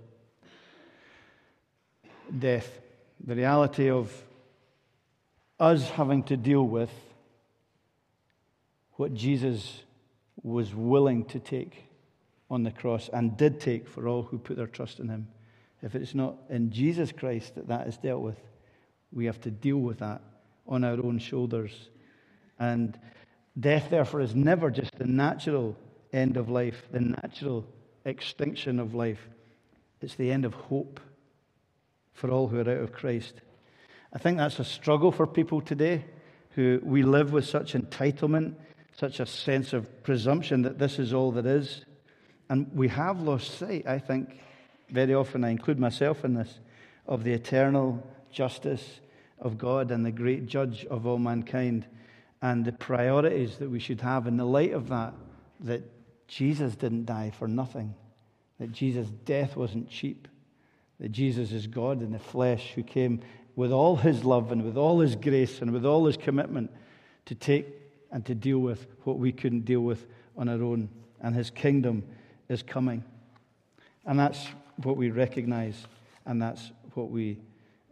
death, 2.38 2.80
the 3.22 3.34
reality 3.34 3.90
of 3.90 4.12
us 5.60 5.88
having 5.90 6.22
to 6.24 6.36
deal 6.36 6.66
with 6.66 6.90
what 8.92 9.14
Jesus 9.14 9.82
was 10.42 10.74
willing 10.74 11.24
to 11.26 11.38
take 11.38 11.84
on 12.50 12.62
the 12.62 12.70
cross 12.70 13.08
and 13.12 13.36
did 13.36 13.60
take 13.60 13.88
for 13.88 14.06
all 14.08 14.22
who 14.22 14.38
put 14.38 14.56
their 14.56 14.66
trust 14.66 15.00
in 15.00 15.08
him 15.08 15.28
if 15.84 15.94
it's 15.94 16.14
not 16.14 16.36
in 16.48 16.70
Jesus 16.70 17.12
Christ 17.12 17.56
that 17.56 17.68
that 17.68 17.86
is 17.86 17.98
dealt 17.98 18.22
with, 18.22 18.40
we 19.12 19.26
have 19.26 19.38
to 19.42 19.50
deal 19.50 19.76
with 19.76 19.98
that 19.98 20.22
on 20.66 20.82
our 20.82 20.94
own 21.04 21.18
shoulders. 21.18 21.90
And 22.58 22.98
death, 23.60 23.90
therefore, 23.90 24.22
is 24.22 24.34
never 24.34 24.70
just 24.70 24.96
the 24.96 25.06
natural 25.06 25.76
end 26.10 26.38
of 26.38 26.48
life, 26.48 26.88
the 26.90 27.00
natural 27.00 27.66
extinction 28.06 28.80
of 28.80 28.94
life. 28.94 29.28
It's 30.00 30.14
the 30.14 30.32
end 30.32 30.46
of 30.46 30.54
hope 30.54 31.00
for 32.14 32.30
all 32.30 32.48
who 32.48 32.58
are 32.58 32.70
out 32.70 32.82
of 32.82 32.92
Christ. 32.92 33.34
I 34.12 34.18
think 34.18 34.38
that's 34.38 34.58
a 34.58 34.64
struggle 34.64 35.12
for 35.12 35.26
people 35.26 35.60
today 35.60 36.04
who 36.50 36.80
we 36.82 37.02
live 37.02 37.32
with 37.32 37.44
such 37.46 37.74
entitlement, 37.74 38.54
such 38.96 39.18
a 39.20 39.26
sense 39.26 39.72
of 39.72 40.02
presumption 40.04 40.62
that 40.62 40.78
this 40.78 40.98
is 40.98 41.12
all 41.12 41.32
there 41.32 41.56
is. 41.58 41.84
And 42.48 42.70
we 42.72 42.88
have 42.88 43.20
lost 43.20 43.58
sight, 43.58 43.86
I 43.86 43.98
think, 43.98 44.38
very 44.88 45.14
often 45.14 45.44
I 45.44 45.50
include 45.50 45.80
myself 45.80 46.24
in 46.24 46.34
this, 46.34 46.60
of 47.06 47.24
the 47.24 47.32
eternal 47.32 48.06
justice 48.30 49.00
of 49.40 49.58
God 49.58 49.90
and 49.90 50.06
the 50.06 50.12
great 50.12 50.46
judge 50.46 50.84
of 50.86 51.06
all 51.06 51.18
mankind 51.18 51.86
and 52.40 52.64
the 52.64 52.72
priorities 52.72 53.56
that 53.56 53.70
we 53.70 53.80
should 53.80 54.00
have 54.02 54.26
in 54.26 54.36
the 54.36 54.44
light 54.44 54.72
of 54.72 54.88
that, 54.90 55.14
that 55.60 55.82
Jesus 56.28 56.76
didn't 56.76 57.06
die 57.06 57.32
for 57.36 57.48
nothing, 57.48 57.94
that 58.60 58.70
Jesus' 58.70 59.08
death 59.08 59.56
wasn't 59.56 59.88
cheap, 59.88 60.28
that 61.00 61.12
Jesus 61.12 61.52
is 61.52 61.66
God 61.66 62.02
in 62.02 62.12
the 62.12 62.18
flesh 62.18 62.72
who 62.74 62.82
came 62.82 63.20
with 63.56 63.72
all 63.72 63.96
his 63.96 64.24
love 64.24 64.52
and 64.52 64.64
with 64.64 64.76
all 64.76 65.00
his 65.00 65.16
grace 65.16 65.60
and 65.60 65.72
with 65.72 65.84
all 65.84 66.06
his 66.06 66.16
commitment 66.16 66.70
to 67.26 67.34
take 67.34 67.66
and 68.10 68.24
to 68.26 68.34
deal 68.34 68.58
with 68.58 68.86
what 69.04 69.18
we 69.18 69.32
couldn't 69.32 69.64
deal 69.64 69.80
with 69.80 70.06
on 70.36 70.48
our 70.48 70.62
own. 70.62 70.88
And 71.20 71.34
his 71.34 71.50
kingdom 71.50 72.04
is 72.48 72.62
coming. 72.62 73.04
And 74.06 74.18
that's 74.18 74.46
what 74.82 74.96
we 74.96 75.10
recognize, 75.10 75.86
and 76.26 76.40
that's 76.42 76.72
what 76.94 77.10
we 77.10 77.38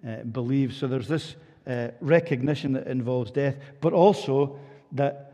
uh, 0.06 0.24
believe. 0.24 0.74
So 0.74 0.86
there's 0.86 1.08
this 1.08 1.36
uh, 1.66 1.88
recognition 2.00 2.72
that 2.72 2.86
involves 2.86 3.30
death, 3.30 3.56
but 3.80 3.92
also 3.92 4.58
that 4.92 5.31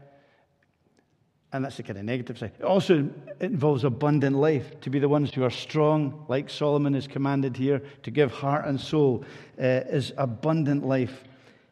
and 1.52 1.64
that's 1.64 1.78
the 1.78 1.82
kind 1.82 1.98
of 1.98 2.04
negative 2.04 2.38
side. 2.38 2.52
It 2.58 2.64
also 2.64 3.08
involves 3.40 3.84
abundant 3.84 4.36
life, 4.36 4.80
to 4.82 4.90
be 4.90 4.98
the 4.98 5.08
ones 5.08 5.32
who 5.32 5.44
are 5.44 5.50
strong, 5.50 6.26
like 6.28 6.50
Solomon 6.50 6.94
is 6.94 7.06
commanded 7.06 7.56
here, 7.56 7.82
to 8.02 8.10
give 8.10 8.30
heart 8.30 8.66
and 8.66 8.78
soul 8.78 9.24
uh, 9.58 9.62
is 9.62 10.12
abundant 10.18 10.86
life. 10.86 11.24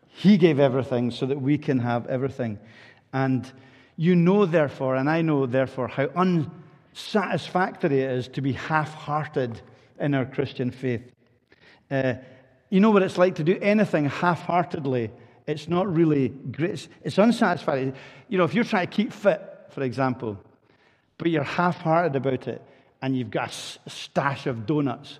He 0.08 0.38
gave 0.38 0.58
everything 0.58 1.10
so 1.10 1.26
that 1.26 1.40
we 1.40 1.58
can 1.58 1.78
have 1.78 2.06
everything. 2.06 2.58
And 3.12 3.50
you 3.96 4.14
know, 4.14 4.46
therefore, 4.46 4.96
and 4.96 5.10
I 5.10 5.22
know, 5.22 5.46
therefore, 5.46 5.88
how 5.88 6.08
unsatisfactory 6.16 8.00
it 8.00 8.10
is 8.10 8.28
to 8.28 8.40
be 8.40 8.52
half 8.52 8.94
hearted 8.94 9.60
in 9.98 10.14
our 10.14 10.24
Christian 10.24 10.70
faith. 10.70 11.12
Uh, 11.90 12.14
you 12.70 12.80
know 12.80 12.90
what 12.90 13.02
it's 13.02 13.16
like 13.18 13.36
to 13.36 13.44
do 13.44 13.58
anything 13.60 14.06
half 14.06 14.42
heartedly. 14.42 15.10
It's 15.46 15.68
not 15.68 15.94
really 15.94 16.28
great. 16.28 16.70
It's, 16.72 16.88
it's 17.02 17.18
unsatisfying. 17.18 17.94
You 18.28 18.38
know, 18.38 18.44
if 18.44 18.54
you're 18.54 18.64
trying 18.64 18.88
to 18.88 18.92
keep 18.92 19.12
fit, 19.12 19.55
for 19.70 19.82
example, 19.82 20.38
but 21.18 21.30
you're 21.30 21.44
half 21.44 21.78
hearted 21.78 22.16
about 22.16 22.48
it 22.48 22.62
and 23.02 23.16
you've 23.16 23.30
got 23.30 23.78
a 23.86 23.90
stash 23.90 24.46
of 24.46 24.66
donuts 24.66 25.18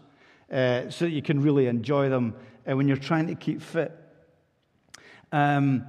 uh, 0.50 0.88
so 0.90 1.04
that 1.04 1.11
you 1.11 1.22
can 1.22 1.42
really 1.42 1.66
enjoy 1.66 2.09
them 2.09 2.35
uh, 2.68 2.76
when 2.76 2.88
you're 2.88 2.96
trying 2.96 3.26
to 3.26 3.35
keep 3.35 3.62
fit. 3.62 3.92
Um, 5.32 5.85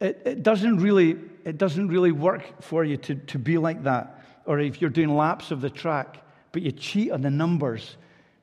it, 0.00 0.22
it, 0.24 0.42
doesn't 0.42 0.78
really, 0.78 1.16
it 1.44 1.58
doesn't 1.58 1.88
really 1.88 2.12
work 2.12 2.62
for 2.62 2.84
you 2.84 2.96
to, 2.98 3.14
to 3.14 3.38
be 3.38 3.58
like 3.58 3.84
that. 3.84 4.24
Or 4.44 4.58
if 4.58 4.80
you're 4.80 4.90
doing 4.90 5.14
laps 5.14 5.50
of 5.50 5.60
the 5.60 5.70
track, 5.70 6.18
but 6.50 6.62
you 6.62 6.72
cheat 6.72 7.12
on 7.12 7.22
the 7.22 7.30
numbers 7.30 7.96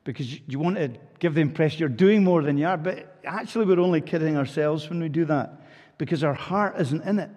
because 0.04 0.40
you 0.48 0.58
want 0.58 0.76
to 0.76 0.90
give 1.18 1.34
the 1.34 1.40
impression 1.40 1.80
you're 1.80 1.88
doing 1.88 2.24
more 2.24 2.42
than 2.42 2.56
you 2.56 2.66
are. 2.66 2.76
But 2.76 3.18
actually, 3.24 3.66
we're 3.66 3.80
only 3.80 4.00
kidding 4.00 4.36
ourselves 4.36 4.88
when 4.88 5.00
we 5.00 5.08
do 5.08 5.26
that 5.26 5.60
because 5.98 6.24
our 6.24 6.34
heart 6.34 6.80
isn't 6.80 7.02
in 7.02 7.18
it 7.18 7.30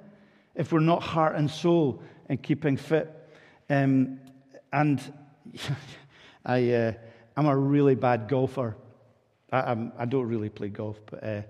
if 0.56 0.72
we're 0.72 0.80
not 0.80 1.02
heart 1.02 1.36
and 1.36 1.50
soul 1.50 2.02
in 2.30 2.38
keeping 2.38 2.78
fit. 2.78 3.12
Um, 3.70 4.20
and 4.72 5.02
I, 6.46 6.72
uh, 6.72 6.94
I'm 7.36 7.46
a 7.46 7.56
really 7.56 7.96
bad 7.96 8.28
golfer. 8.28 8.76
I, 9.52 9.72
I'm, 9.72 9.94
I 9.98 10.06
do 10.06 10.18
not 10.18 10.28
really 10.28 10.50
play 10.50 10.70
golf, 10.70 11.00
but 11.10 11.24
uh, 11.24 11.42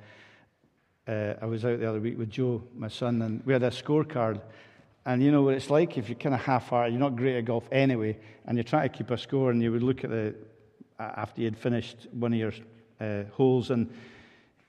uh, 1.07 1.35
I 1.41 1.45
was 1.45 1.65
out 1.65 1.79
the 1.79 1.89
other 1.89 1.99
week 1.99 2.17
with 2.17 2.29
Joe, 2.29 2.63
my 2.75 2.87
son, 2.87 3.21
and 3.21 3.45
we 3.45 3.53
had 3.53 3.63
a 3.63 3.69
scorecard. 3.69 4.41
And 5.05 5.21
you 5.21 5.31
know 5.31 5.41
what 5.41 5.55
it's 5.55 5.69
like 5.69 5.97
if 5.97 6.07
you're 6.07 6.17
kind 6.17 6.35
of 6.35 6.41
half 6.41 6.69
hearted, 6.69 6.93
you're 6.93 6.99
not 6.99 7.17
great 7.17 7.37
at 7.37 7.45
golf 7.45 7.67
anyway, 7.71 8.17
and 8.45 8.57
you're 8.57 8.63
trying 8.63 8.89
to 8.89 8.97
keep 8.97 9.11
a 9.11 9.17
score, 9.17 9.51
and 9.51 9.61
you 9.61 9.71
would 9.71 9.83
look 9.83 10.03
at 10.03 10.09
the, 10.09 10.35
after 10.97 11.41
you'd 11.41 11.57
finished 11.57 12.07
one 12.11 12.31
of 12.33 12.39
your 12.39 12.53
uh, 13.01 13.23
holes, 13.33 13.69
and 13.69 13.93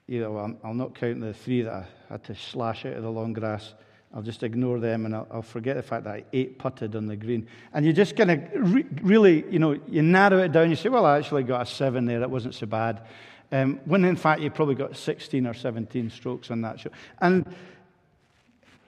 you 0.07 0.21
know, 0.21 0.37
I'll, 0.37 0.57
I'll, 0.65 0.75
not 0.75 0.95
count 0.95 1.21
the 1.21 1.33
three 1.33 1.63
that 1.63 1.73
I 1.73 1.87
had 2.11 2.25
to 2.25 2.35
slash 2.35 2.85
out 2.85 2.95
of 2.95 3.03
the 3.03 3.11
long 3.11 3.33
grass. 3.33 3.75
I'll 4.15 4.23
just 4.23 4.45
ignore 4.45 4.79
them 4.79 5.07
and 5.07 5.15
I'll, 5.15 5.27
I'll 5.31 5.43
forget 5.43 5.77
the 5.77 5.83
fact 5.83 6.05
that 6.05 6.15
I 6.15 6.25
eight 6.33 6.59
putted 6.59 6.95
on 6.95 7.07
the 7.07 7.17
green. 7.17 7.49
And 7.73 7.85
you 7.85 7.93
just 7.93 8.17
kind 8.17 8.31
of 8.31 8.41
re- 8.55 8.87
really, 9.03 9.45
you 9.51 9.59
know, 9.59 9.79
you 9.89 10.03
narrow 10.03 10.39
it 10.39 10.53
down. 10.53 10.71
You 10.71 10.77
say, 10.77 10.89
well, 10.89 11.05
I 11.05 11.19
actually 11.19 11.43
got 11.43 11.63
a 11.63 11.67
seven 11.67 12.07
there. 12.07 12.21
That 12.21 12.31
wasn't 12.31 12.55
so 12.55 12.67
bad. 12.67 13.03
Um, 13.51 13.81
when 13.85 14.05
in 14.05 14.17
fact 14.17 14.41
you 14.41 14.51
probably 14.51 14.77
got 14.77 14.97
16 14.97 15.47
or 15.47 15.53
17 15.53 16.11
strokes 16.11 16.51
on 16.51 16.63
that 16.63 16.79
show. 16.79 16.91
And 17.21 17.45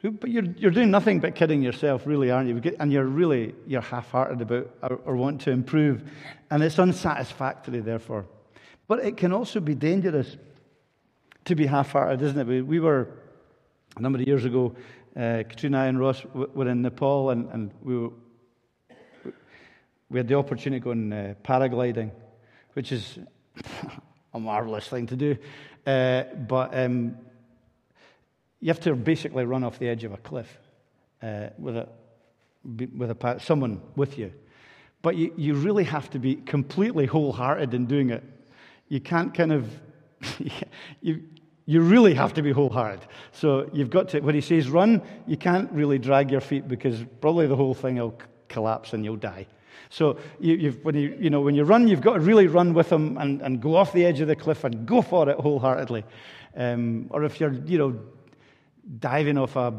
but 0.03 0.31
you're, 0.31 0.45
you're 0.45 0.71
doing 0.71 0.91
nothing 0.91 1.19
but 1.19 1.35
kidding 1.35 1.63
yourself, 1.63 2.07
really, 2.07 2.31
aren't 2.31 2.49
you? 2.49 2.75
And 2.79 2.93
you're 2.93 3.05
really 3.05 3.55
you're 3.67 3.81
half-hearted 3.81 4.41
about 4.41 4.71
or, 4.83 5.01
or 5.05 5.17
want 5.17 5.41
to 5.43 5.51
improve, 5.51 6.09
and 6.51 6.63
it's 6.63 6.79
unsatisfactory, 6.79 7.81
therefore. 7.81 8.27
But 8.87 9.01
it 9.01 9.17
can 9.17 9.33
also 9.33 9.59
be 9.59 9.75
dangerous 9.75 10.37
to 11.47 11.55
be 11.57 11.67
half-hearted, 11.67 12.23
isn't 12.23 12.39
it? 12.39 12.47
We, 12.47 12.63
we 12.63 12.79
were 12.79 13.09
a 13.97 14.01
number 14.01 14.21
of 14.21 14.27
years 14.27 14.45
ago 14.45 14.77
uh, 15.17 15.45
Katrina 15.49 15.85
and 15.85 15.99
Ross 15.99 16.23
were 16.35 16.69
in 16.69 16.83
Nepal, 16.83 17.31
and, 17.31 17.51
and 17.51 17.71
we, 17.83 17.97
were, 17.97 18.11
we 20.11 20.19
had 20.19 20.29
the 20.29 20.35
opportunity 20.35 20.81
to 20.81 20.85
go 20.85 20.91
in 20.91 21.13
uh, 21.13 21.35
paragliding, 21.43 22.11
which 22.75 22.93
is 22.93 23.19
a 24.35 24.39
marvelous 24.39 24.87
thing 24.87 25.07
to 25.07 25.17
do. 25.17 25.39
Uh, 25.87 26.25
but 26.47 26.77
um, 26.79 27.17
you 28.61 28.69
have 28.69 28.81
to 28.81 28.95
basically 28.95 29.47
run 29.47 29.65
off 29.65 29.79
the 29.79 29.89
edge 29.89 30.05
of 30.05 30.13
a 30.13 30.19
cliff 30.19 30.59
with, 31.59 31.77
a, 31.77 31.89
with 32.95 33.11
a, 33.11 33.41
someone 33.41 33.81
with 33.95 34.19
you. 34.19 34.33
But 35.01 35.17
you, 35.17 35.33
you 35.37 35.55
really 35.55 35.85
have 35.85 36.11
to 36.11 36.19
be 36.19 36.35
completely 36.35 37.07
wholehearted 37.07 37.73
in 37.73 37.87
doing 37.87 38.11
it. 38.11 38.25
You 38.89 39.01
can't 39.01 39.33
kind 39.33 39.53
of, 39.53 39.71
you, 41.01 41.23
you 41.67 41.81
really 41.81 42.15
have 42.15 42.33
to 42.35 42.43
be 42.43 42.53
wholehearted. 42.53 43.01
So 43.33 43.69
you've 43.73 43.91
got 43.91 44.09
to, 44.11 44.21
when 44.21 44.35
he 44.35 44.41
says 44.41 44.71
run, 44.71 45.03
you 45.27 45.37
can't 45.37 45.71
really 45.73 45.99
drag 45.99 46.31
your 46.31 46.41
feet 46.41 46.69
because 46.69 47.05
probably 47.21 47.47
the 47.49 47.57
whole 47.57 47.75
thing 47.75 47.97
will 47.97 48.19
collapse 48.49 48.93
and 48.93 49.05
you'll 49.05 49.17
die. 49.17 49.47
So 49.91 50.19
you, 50.41 50.73
when, 50.83 50.95
you, 50.95 51.17
you 51.21 51.31
know, 51.31 51.41
when 51.41 51.55
you 51.55 51.65
run, 51.65 51.89
you've 51.89 52.01
got 52.01 52.15
to 52.15 52.21
really 52.21 52.47
run 52.47 52.73
with 52.73 52.91
him 52.91 53.19
and, 53.19 53.43
and 53.43 53.61
go 53.61 53.77
off 53.77 53.93
the 53.93 54.05
edge 54.05 54.21
of 54.21 54.29
the 54.29 54.37
cliff 54.37 54.65
and 54.65 54.87
go 54.87 55.03
for 55.03 55.29
it 55.29 55.39
wholeheartedly. 55.39 56.05
Um, 56.57 57.07
or 57.11 57.25
if 57.25 57.41
you're, 57.41 57.53
you 57.53 57.79
know, 57.79 58.01
diving 58.99 59.37
off 59.37 59.57
a 59.57 59.75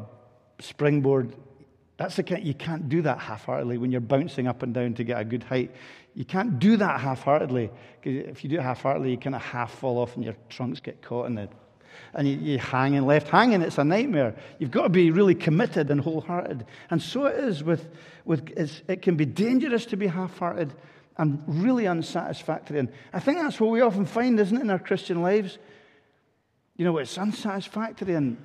springboard, 0.60 1.36
that's 1.98 2.16
the 2.16 2.24
kind, 2.24 2.44
you 2.44 2.54
can't 2.54 2.88
do 2.90 3.02
that 3.02 3.20
half-heartedly 3.20 3.78
when 3.80 3.92
you're 3.92 4.02
bouncing 4.02 4.48
up 4.48 4.62
and 4.62 4.74
down 4.74 4.94
to 4.96 5.04
get 5.04 5.20
a 5.20 5.26
good 5.26 5.44
height. 5.44 5.72
You 6.14 6.26
can't 6.26 6.60
do 6.60 6.78
that 6.78 7.00
half-heartedly 7.00 7.70
if 8.04 8.44
you 8.44 8.50
do 8.50 8.58
it 8.58 8.62
half-heartedly, 8.62 9.12
you 9.12 9.18
kind 9.18 9.36
of 9.36 9.42
half 9.42 9.72
fall 9.72 9.98
off 9.98 10.16
and 10.16 10.24
your 10.24 10.36
trunks 10.50 10.80
get 10.80 11.02
caught 11.02 11.28
in 11.28 11.36
the 11.36 11.50
and 12.14 12.28
you, 12.28 12.36
you 12.38 12.58
hanging 12.58 13.06
left 13.06 13.30
hanging, 13.30 13.62
it's 13.62 13.78
a 13.78 13.84
nightmare. 13.84 14.36
You've 14.60 14.72
got 14.72 14.84
to 14.84 14.90
be 14.90 15.12
really 15.12 15.36
committed 15.36 15.92
and 15.92 16.02
wholehearted. 16.02 16.66
And 16.90 17.02
so 17.02 17.26
it 17.26 17.44
is 17.44 17.64
with, 17.64 17.90
with 18.26 18.52
it 18.58 19.02
can 19.02 19.16
be 19.16 19.26
dangerous 19.26 19.86
to 19.88 19.98
be 19.98 20.08
half 20.08 20.38
hearted 20.38 20.74
and 21.18 21.44
really 21.48 21.88
unsatisfactory. 21.88 22.80
And 22.80 22.90
I 23.12 23.20
think 23.20 23.40
that's 23.40 23.60
what 23.60 23.72
we 23.72 23.82
often 23.82 24.06
find, 24.06 24.40
isn't 24.40 24.56
it, 24.56 24.62
in 24.62 24.70
our 24.70 24.80
Christian 24.80 25.22
lives? 25.22 25.58
You 26.76 26.86
know, 26.86 26.98
it's 26.98 27.18
unsatisfactory 27.18 28.14
and 28.14 28.38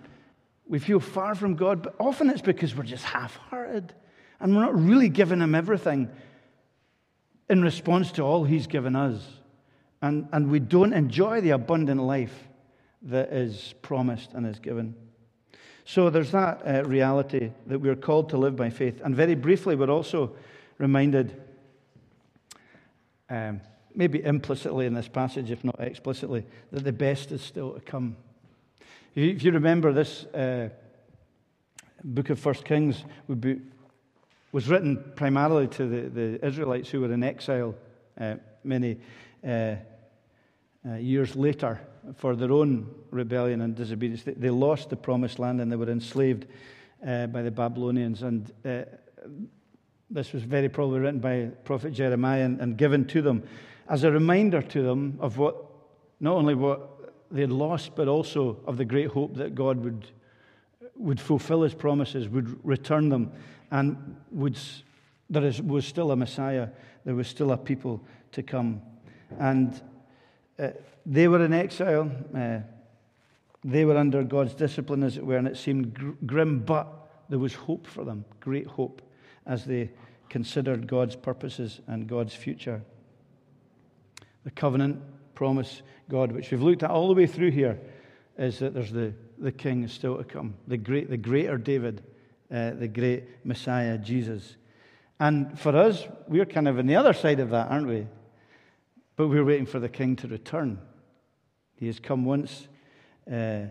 we 0.67 0.79
feel 0.79 1.01
far 1.01 1.35
from 1.35 1.55
God, 1.55 1.83
but 1.83 1.95
often 2.01 2.31
it's 2.31 2.41
because 2.41 2.75
we're 2.75 2.85
just 2.85 3.05
half 3.05 3.37
hearted 3.37 3.93
and 4.41 4.57
we're 4.57 4.63
not 4.63 4.75
really 4.75 5.09
giving 5.09 5.41
Him 5.41 5.55
everything 5.55 6.09
in 7.51 7.63
response 7.63 8.13
to 8.13 8.23
all 8.23 8.45
He's 8.45 8.67
given 8.67 8.97
us. 8.97 9.23
And, 10.01 10.29
and 10.33 10.51
we 10.51 10.59
don't 10.59 10.93
enjoy 10.93 11.43
the 11.43 11.51
abundant 11.51 12.03
life 12.03 12.49
that 13.05 13.33
is 13.33 13.75
promised 13.83 14.33
and 14.33 14.47
is 14.47 14.59
given. 14.59 14.95
So 15.85 16.11
there's 16.11 16.31
that 16.31 16.63
uh, 16.65 16.85
reality 16.85 17.51
that 17.67 17.81
we're 17.81 17.97
called 17.97 18.31
to 18.31 18.37
live 18.37 18.55
by 18.55 18.71
faith. 18.71 19.01
And 19.05 19.15
very 19.15 19.35
briefly, 19.35 19.75
we're 19.75 19.91
also 19.91 20.37
reminded, 20.79 21.43
um, 23.29 23.61
maybe 23.95 24.23
implicitly 24.23 24.87
in 24.87 24.95
this 24.95 25.09
passage, 25.09 25.51
if 25.51 25.65
not 25.65 25.81
explicitly, 25.81 26.47
that 26.71 26.85
the 26.85 26.93
best 26.93 27.33
is 27.33 27.43
still 27.43 27.73
to 27.73 27.81
come. 27.81 28.17
If 29.15 29.43
you 29.43 29.51
remember, 29.53 29.93
this 29.93 30.25
uh, 30.27 30.69
book 32.05 32.31
of 32.31 32.39
First 32.39 32.65
Kings 32.65 33.05
be, 33.41 33.61
was 34.53 34.69
written 34.69 35.13
primarily 35.17 35.67
to 35.69 35.87
the, 35.87 36.09
the, 36.09 36.47
Israelites 36.47 36.89
who 36.91 37.01
were 37.01 37.13
in 37.13 37.23
exile 37.23 37.75
uh, 38.21 38.37
many 38.65 38.99
uh, 39.45 39.75
uh 40.89 40.95
years 40.95 41.35
later 41.35 41.81
for 42.17 42.37
their 42.37 42.53
own 42.53 42.93
rebellion 43.11 43.61
and 43.61 43.75
disobedience. 43.75 44.23
They, 44.23 44.33
they 44.33 44.51
lost 44.51 44.91
the 44.91 44.97
promised 44.97 45.39
land 45.39 45.61
and 45.61 45.71
they 45.71 45.77
were 45.77 45.91
enslaved 45.91 46.47
uh, 47.07 47.27
by 47.27 47.43
the 47.43 47.51
Babylonians. 47.51 48.23
And 48.23 48.53
uh, 48.65 48.83
this 50.11 50.33
was 50.33 50.43
very 50.43 50.69
probably 50.69 51.01
written 51.01 51.21
by 51.21 51.51
Prophet 51.65 51.93
Jeremiah 51.93 52.45
and, 52.45 52.61
and, 52.61 52.77
given 52.77 53.07
to 53.07 53.23
them 53.23 53.45
as 53.89 54.05
a 54.05 54.11
reminder 54.11 54.63
to 54.63 54.83
them 54.83 55.19
of 55.21 55.39
what, 55.39 55.57
not 56.21 56.35
only 56.35 56.55
what 56.55 57.13
they 57.31 57.41
had 57.41 57.53
lost, 57.53 57.95
but 57.97 58.09
also 58.09 58.59
of 58.67 58.77
the 58.77 58.85
great 58.85 59.09
hope 59.09 59.35
that 59.37 59.55
God 59.55 59.83
would, 59.83 60.07
would 60.97 61.21
fulfill 61.21 61.63
his 61.63 61.75
promises, 61.75 62.29
would 62.29 62.65
return 62.65 63.09
them, 63.09 63.33
and 63.71 64.17
would, 64.31 64.59
there 65.31 65.45
is, 65.45 65.61
was 65.63 65.87
still 65.87 66.11
a 66.11 66.17
Messiah, 66.17 66.69
there 67.05 67.15
was 67.15 67.27
still 67.27 67.53
a 67.53 67.57
people 67.57 68.05
to 68.33 68.43
come. 68.43 68.83
And 69.39 69.81
uh, 70.59 70.69
they 71.07 71.29
were 71.29 71.45
in 71.45 71.53
exile. 71.53 72.11
Uh, 72.37 72.61
they 73.65 73.85
were 73.85 73.97
under 73.97 74.25
God's 74.25 74.55
discipline, 74.55 75.03
as 75.03 75.17
it 75.17 75.25
were, 75.25 75.37
and 75.37 75.47
it 75.47 75.57
seemed 75.57 75.95
gr- 75.95 76.11
grim, 76.27 76.61
but 76.61 76.89
there 77.29 77.39
was 77.39 77.55
hope 77.55 77.87
for 77.87 78.05
them, 78.05 78.25
great 78.41 78.67
hope, 78.67 79.03
as 79.47 79.65
they 79.65 79.91
considered 80.29 80.87
God's 80.87 81.15
purposes 81.15 81.81
and 81.87 82.09
God's 82.09 82.35
future. 82.35 82.83
The 84.45 84.51
covenant 84.51 85.01
promise, 85.35 85.83
God, 86.09 86.33
which 86.33 86.51
we've 86.51 86.63
looked 86.63 86.83
at 86.83 86.91
all 86.91 87.09
the 87.09 87.15
way 87.15 87.27
through 87.27 87.53
here, 87.53 87.79
is 88.37 88.59
that 88.59 88.75
there's 88.75 88.91
the, 88.91 89.13
the 89.39 89.53
king 89.53 89.87
still 89.89 90.17
to 90.17 90.25
come, 90.25 90.55
the, 90.67 90.77
great, 90.77 91.09
the 91.09 91.17
greater 91.17 91.57
David, 91.57 92.03
uh, 92.53 92.71
the 92.71 92.89
great 92.89 93.25
Messiah, 93.45 93.99
Jesus. 93.99 94.57
And 95.21 95.59
for 95.59 95.77
us, 95.77 96.07
we're 96.27 96.47
kind 96.47 96.67
of 96.67 96.79
on 96.79 96.87
the 96.87 96.97
other 96.97 97.13
side 97.13 97.39
of 97.39 97.51
that, 97.51 97.71
aren't 97.71 97.87
we? 97.87 98.07
But 99.17 99.29
we're 99.29 99.45
waiting 99.45 99.67
for 99.67 99.79
the 99.79 99.89
king 99.89 100.17
to 100.17 100.29
return. 100.29 100.79
He 101.77 101.87
has 101.87 101.99
come 101.99 102.25
once 102.25 102.69
uh, 103.31 103.67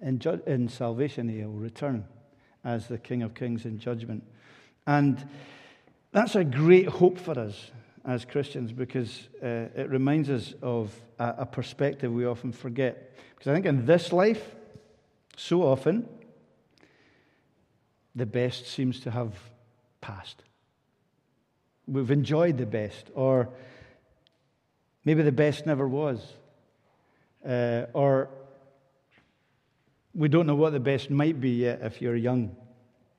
in, 0.00 0.20
in 0.46 0.68
salvation, 0.68 1.28
he 1.28 1.44
will 1.44 1.52
return. 1.52 2.04
as 2.64 2.88
the 2.88 2.98
King 2.98 3.22
of 3.22 3.34
Kings 3.34 3.64
in 3.64 3.78
judgment. 3.78 4.24
And 4.86 5.26
that's 6.12 6.34
a 6.34 6.44
great 6.44 6.88
hope 6.88 7.18
for 7.18 7.38
us 7.38 7.70
as 8.04 8.24
Christians 8.24 8.72
because 8.72 9.28
uh, 9.42 9.68
it 9.74 9.88
reminds 9.90 10.30
us 10.30 10.54
of 10.62 10.94
a, 11.18 11.34
a 11.38 11.46
perspective 11.46 12.12
we 12.12 12.26
often 12.26 12.52
forget. 12.52 13.16
Because 13.34 13.50
I 13.50 13.54
think 13.54 13.66
in 13.66 13.86
this 13.86 14.12
life, 14.12 14.54
so 15.36 15.62
often, 15.62 16.08
the 18.14 18.26
best 18.26 18.66
seems 18.66 19.00
to 19.00 19.10
have 19.10 19.34
passed. 20.00 20.42
We've 21.86 22.10
enjoyed 22.10 22.58
the 22.58 22.66
best, 22.66 23.10
or 23.14 23.48
maybe 25.08 25.22
the 25.22 25.32
best 25.32 25.64
never 25.64 25.88
was, 25.88 26.20
uh, 27.48 27.86
or 27.94 28.28
we 30.14 30.28
don't 30.28 30.46
know 30.46 30.54
what 30.54 30.74
the 30.74 30.80
best 30.80 31.08
might 31.08 31.40
be 31.40 31.48
yet 31.48 31.80
if 31.80 32.02
you're 32.02 32.14
young. 32.14 32.54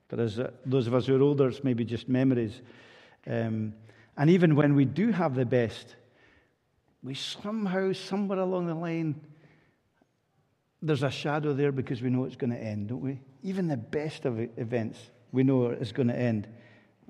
But 0.06 0.20
as 0.20 0.38
uh, 0.38 0.52
those 0.64 0.86
of 0.86 0.94
us 0.94 1.06
who 1.06 1.16
are 1.16 1.20
older, 1.20 1.48
it's 1.48 1.64
maybe 1.64 1.84
just 1.84 2.08
memories. 2.08 2.60
Um, 3.26 3.74
and 4.16 4.30
even 4.30 4.54
when 4.54 4.76
we 4.76 4.84
do 4.84 5.10
have 5.10 5.34
the 5.34 5.44
best, 5.44 5.96
we 7.02 7.14
somehow, 7.14 7.92
somewhere 7.92 8.38
along 8.38 8.68
the 8.68 8.74
line, 8.76 9.20
there's 10.80 11.02
a 11.02 11.10
shadow 11.10 11.52
there 11.54 11.72
because 11.72 12.00
we 12.02 12.08
know 12.08 12.22
it's 12.24 12.36
going 12.36 12.52
to 12.52 12.62
end, 12.62 12.90
don't 12.90 13.00
we? 13.00 13.18
Even 13.42 13.66
the 13.66 13.76
best 13.76 14.26
of 14.26 14.38
events, 14.56 15.10
we 15.32 15.42
know 15.42 15.66
it's 15.66 15.90
going 15.90 16.06
to 16.06 16.16
end. 16.16 16.46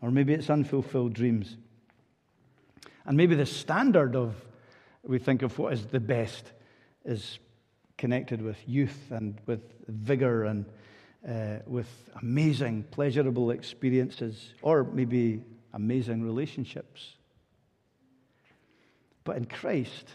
Or 0.00 0.10
maybe 0.10 0.32
it's 0.32 0.48
unfulfilled 0.48 1.12
dreams. 1.12 1.58
And 3.04 3.14
maybe 3.14 3.34
the 3.34 3.44
standard 3.44 4.16
of, 4.16 4.36
we 5.06 5.18
think 5.18 5.42
of 5.42 5.58
what 5.58 5.72
is 5.72 5.86
the 5.86 6.00
best, 6.00 6.52
is 7.04 7.38
connected 7.96 8.42
with 8.42 8.56
youth 8.66 9.10
and 9.10 9.38
with 9.46 9.60
vigor 9.88 10.44
and 10.44 10.64
uh, 11.28 11.58
with 11.66 11.88
amazing, 12.22 12.84
pleasurable 12.90 13.50
experiences, 13.50 14.54
or 14.62 14.84
maybe 14.84 15.42
amazing 15.74 16.22
relationships. 16.22 17.14
But 19.24 19.36
in 19.36 19.44
Christ, 19.44 20.06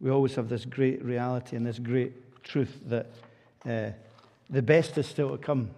we 0.00 0.10
always 0.10 0.34
have 0.34 0.48
this 0.48 0.64
great 0.64 1.04
reality 1.04 1.56
and 1.56 1.66
this 1.66 1.78
great 1.78 2.42
truth 2.42 2.80
that 2.86 3.06
uh, 3.66 3.90
the 4.50 4.62
best 4.62 4.98
is 4.98 5.06
still 5.06 5.30
to 5.30 5.38
come. 5.38 5.70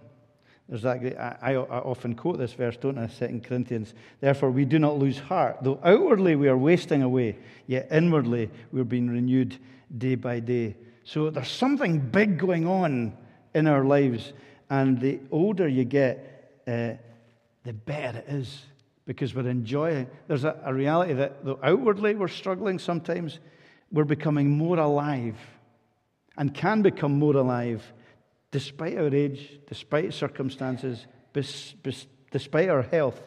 There's 0.67 0.81
that 0.81 0.99
great, 0.99 1.15
I, 1.17 1.37
I, 1.41 1.55
often 1.55 2.15
quote 2.15 2.39
this 2.39 2.53
verse, 2.53 2.75
don't 2.75 2.97
I? 2.97 3.05
2 3.05 3.41
Corinthians. 3.43 3.93
Therefore, 4.19 4.49
we 4.49 4.65
do 4.65 4.79
not 4.79 4.97
lose 4.97 5.19
heart. 5.19 5.57
Though 5.61 5.79
outwardly 5.83 6.35
we 6.35 6.47
are 6.47 6.57
wasting 6.57 7.03
away, 7.03 7.37
yet 7.67 7.87
inwardly 7.91 8.49
we're 8.71 8.83
being 8.83 9.07
renewed 9.07 9.57
day 9.95 10.15
by 10.15 10.39
day. 10.39 10.75
So 11.03 11.29
there's 11.29 11.51
something 11.51 11.99
big 11.99 12.39
going 12.39 12.65
on 12.65 13.15
in 13.53 13.67
our 13.67 13.85
lives. 13.85 14.33
And 14.69 14.99
the 14.99 15.19
older 15.29 15.67
you 15.67 15.85
get, 15.85 16.61
uh, 16.67 16.93
the 17.63 17.73
better 17.73 18.19
it 18.19 18.25
is 18.27 18.63
because 19.05 19.35
we're 19.35 19.47
enjoying. 19.47 20.07
There's 20.27 20.45
a, 20.45 20.59
a 20.65 20.73
reality 20.73 21.13
that 21.13 21.45
though 21.45 21.59
outwardly 21.61 22.15
we're 22.15 22.27
struggling 22.27 22.79
sometimes, 22.79 23.39
we're 23.91 24.03
becoming 24.03 24.49
more 24.49 24.79
alive 24.79 25.37
and 26.37 26.53
can 26.53 26.81
become 26.81 27.19
more 27.19 27.35
alive 27.35 27.93
despite 28.55 28.97
our 28.97 29.13
age, 29.13 29.59
despite 29.67 30.13
circumstances, 30.13 31.07
despite 32.31 32.69
our 32.69 32.83
health. 32.83 33.21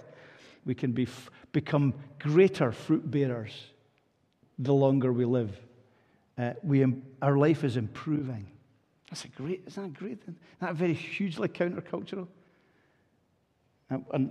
We 0.65 0.75
can 0.75 0.93
be, 0.93 1.07
become 1.53 1.93
greater 2.19 2.73
fruit 2.73 3.11
bearers 3.11 3.53
the 4.59 4.73
longer 4.73 5.13
we 5.13 5.27
live. 5.27 5.55
Uh, 6.39 6.55
we, 6.63 6.83
our 7.21 7.37
life 7.37 7.63
is 7.63 7.77
improving. 7.77 8.47
That's 9.11 9.27
a 9.27 9.29
great, 9.29 9.65
isn't 9.67 9.83
that 9.83 9.93
great? 9.93 10.23
Isn't 10.23 10.39
that 10.61 10.77
very 10.77 10.95
hugely 10.95 11.49
countercultural? 11.49 12.27
And, 13.91 14.07
and 14.15 14.31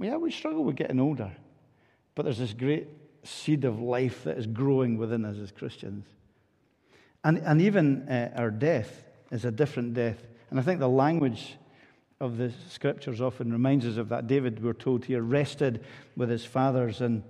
yeah, 0.00 0.16
we 0.16 0.30
struggle 0.30 0.64
with 0.64 0.76
getting 0.76 0.98
older, 0.98 1.30
but 2.14 2.22
there's 2.22 2.38
this 2.38 2.54
great 2.54 2.88
seed 3.22 3.66
of 3.66 3.82
life 3.82 4.24
that 4.24 4.38
is 4.38 4.46
growing 4.46 4.96
within 4.96 5.26
us 5.26 5.36
as 5.36 5.52
Christians. 5.52 6.06
And, 7.22 7.36
and 7.36 7.60
even 7.60 8.08
uh, 8.08 8.32
our 8.34 8.50
death 8.50 9.04
is 9.32 9.44
a 9.44 9.50
different 9.50 9.94
death. 9.94 10.22
And 10.50 10.60
I 10.60 10.62
think 10.62 10.78
the 10.78 10.88
language 10.88 11.56
of 12.20 12.36
the 12.36 12.52
scriptures 12.68 13.20
often 13.20 13.50
reminds 13.50 13.84
us 13.84 13.96
of 13.96 14.10
that. 14.10 14.28
David, 14.28 14.62
we're 14.62 14.74
told 14.74 15.06
here, 15.06 15.22
rested 15.22 15.82
with 16.16 16.30
his 16.30 16.44
fathers. 16.44 17.00
And 17.00 17.24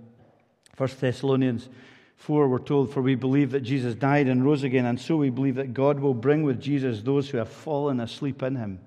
1 0.76 0.90
Thessalonians 1.00 1.68
4, 2.16 2.48
we're 2.48 2.58
told, 2.58 2.92
For 2.92 3.00
we 3.00 3.14
believe 3.14 3.52
that 3.52 3.60
Jesus 3.60 3.94
died 3.94 4.26
and 4.26 4.44
rose 4.44 4.64
again, 4.64 4.84
and 4.84 5.00
so 5.00 5.16
we 5.16 5.30
believe 5.30 5.54
that 5.54 5.72
God 5.72 6.00
will 6.00 6.12
bring 6.12 6.42
with 6.42 6.60
Jesus 6.60 7.00
those 7.00 7.30
who 7.30 7.38
have 7.38 7.48
fallen 7.48 8.00
asleep 8.00 8.42
in 8.42 8.56
him. 8.56 8.80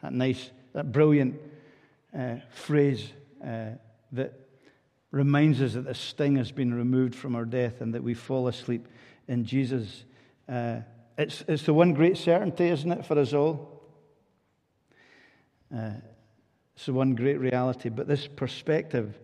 That 0.00 0.12
nice, 0.12 0.50
that 0.72 0.90
brilliant 0.90 1.38
uh, 2.16 2.36
phrase 2.50 3.12
uh, 3.44 3.72
that 4.12 4.32
reminds 5.10 5.60
us 5.60 5.74
that 5.74 5.84
the 5.84 5.94
sting 5.94 6.36
has 6.36 6.50
been 6.50 6.72
removed 6.72 7.14
from 7.14 7.34
our 7.34 7.44
death 7.44 7.80
and 7.80 7.94
that 7.94 8.02
we 8.02 8.14
fall 8.14 8.48
asleep 8.48 8.88
in 9.28 9.44
Jesus. 9.44 10.04
Uh, 10.48 10.78
it's, 11.18 11.44
it's 11.48 11.64
the 11.64 11.74
one 11.74 11.94
great 11.94 12.16
certainty, 12.16 12.68
isn't 12.68 12.90
it, 12.90 13.04
for 13.04 13.18
us 13.18 13.32
all? 13.32 13.82
Uh, 15.74 15.92
it's 16.74 16.86
the 16.86 16.92
one 16.92 17.14
great 17.14 17.38
reality. 17.38 17.88
But 17.88 18.08
this 18.08 18.26
perspective 18.26 19.18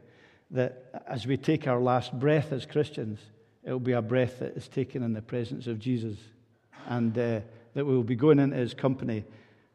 that 0.51 1.05
as 1.07 1.27
we 1.27 1.37
take 1.37 1.67
our 1.67 1.81
last 1.81 2.19
breath 2.19 2.53
as 2.53 2.67
Christians, 2.67 3.21
it 3.65 3.73
will 3.73 3.81
be 3.81 3.93
a 3.93 4.03
breath 4.03 4.39
that 4.39 4.57
is 4.57 4.69
taken 4.69 5.03
in 5.03 5.13
the 5.13 5.23
presence 5.23 5.67
of 5.67 5.79
Jesus. 5.79 6.17
And 6.87 7.17
uh, 7.19 7.41
that 7.75 7.85
we 7.85 7.95
will 7.95 8.03
be 8.03 8.17
going 8.17 8.39
into 8.39 8.57
his 8.57 8.75
company 8.75 9.25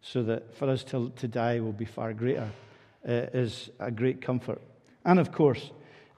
so 0.02 0.23
that 0.23 0.56
for 0.56 0.69
us 0.69 0.84
to, 0.86 1.12
to 1.17 1.28
die 1.28 1.60
will 1.60 1.71
be 1.71 1.86
far 1.86 2.13
greater, 2.13 2.49
uh, 3.08 3.12
is 3.34 3.69
a 3.80 3.91
great 3.91 4.21
comfort. 4.21 4.62
And 5.06 5.19
of 5.19 5.32
course, 5.32 5.71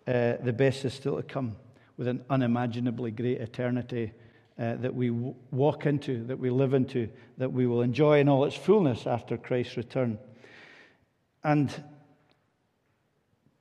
uh, 0.07 0.33
the 0.43 0.53
best 0.53 0.85
is 0.85 0.93
still 0.93 1.17
to 1.17 1.23
come 1.23 1.55
with 1.97 2.07
an 2.07 2.23
unimaginably 2.29 3.11
great 3.11 3.39
eternity 3.39 4.13
uh, 4.57 4.75
that 4.75 4.93
we 4.93 5.09
w- 5.09 5.35
walk 5.51 5.85
into, 5.85 6.23
that 6.25 6.39
we 6.39 6.49
live 6.49 6.73
into, 6.73 7.09
that 7.37 7.51
we 7.51 7.67
will 7.67 7.81
enjoy 7.81 8.19
in 8.19 8.29
all 8.29 8.45
its 8.45 8.55
fullness 8.55 9.05
after 9.05 9.37
Christ's 9.37 9.77
return. 9.77 10.17
And 11.43 11.71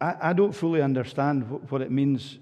I, 0.00 0.14
I 0.20 0.32
don't 0.32 0.54
fully 0.54 0.82
understand 0.82 1.42
w- 1.42 1.66
what 1.68 1.82
it 1.82 1.90
means 1.90 2.38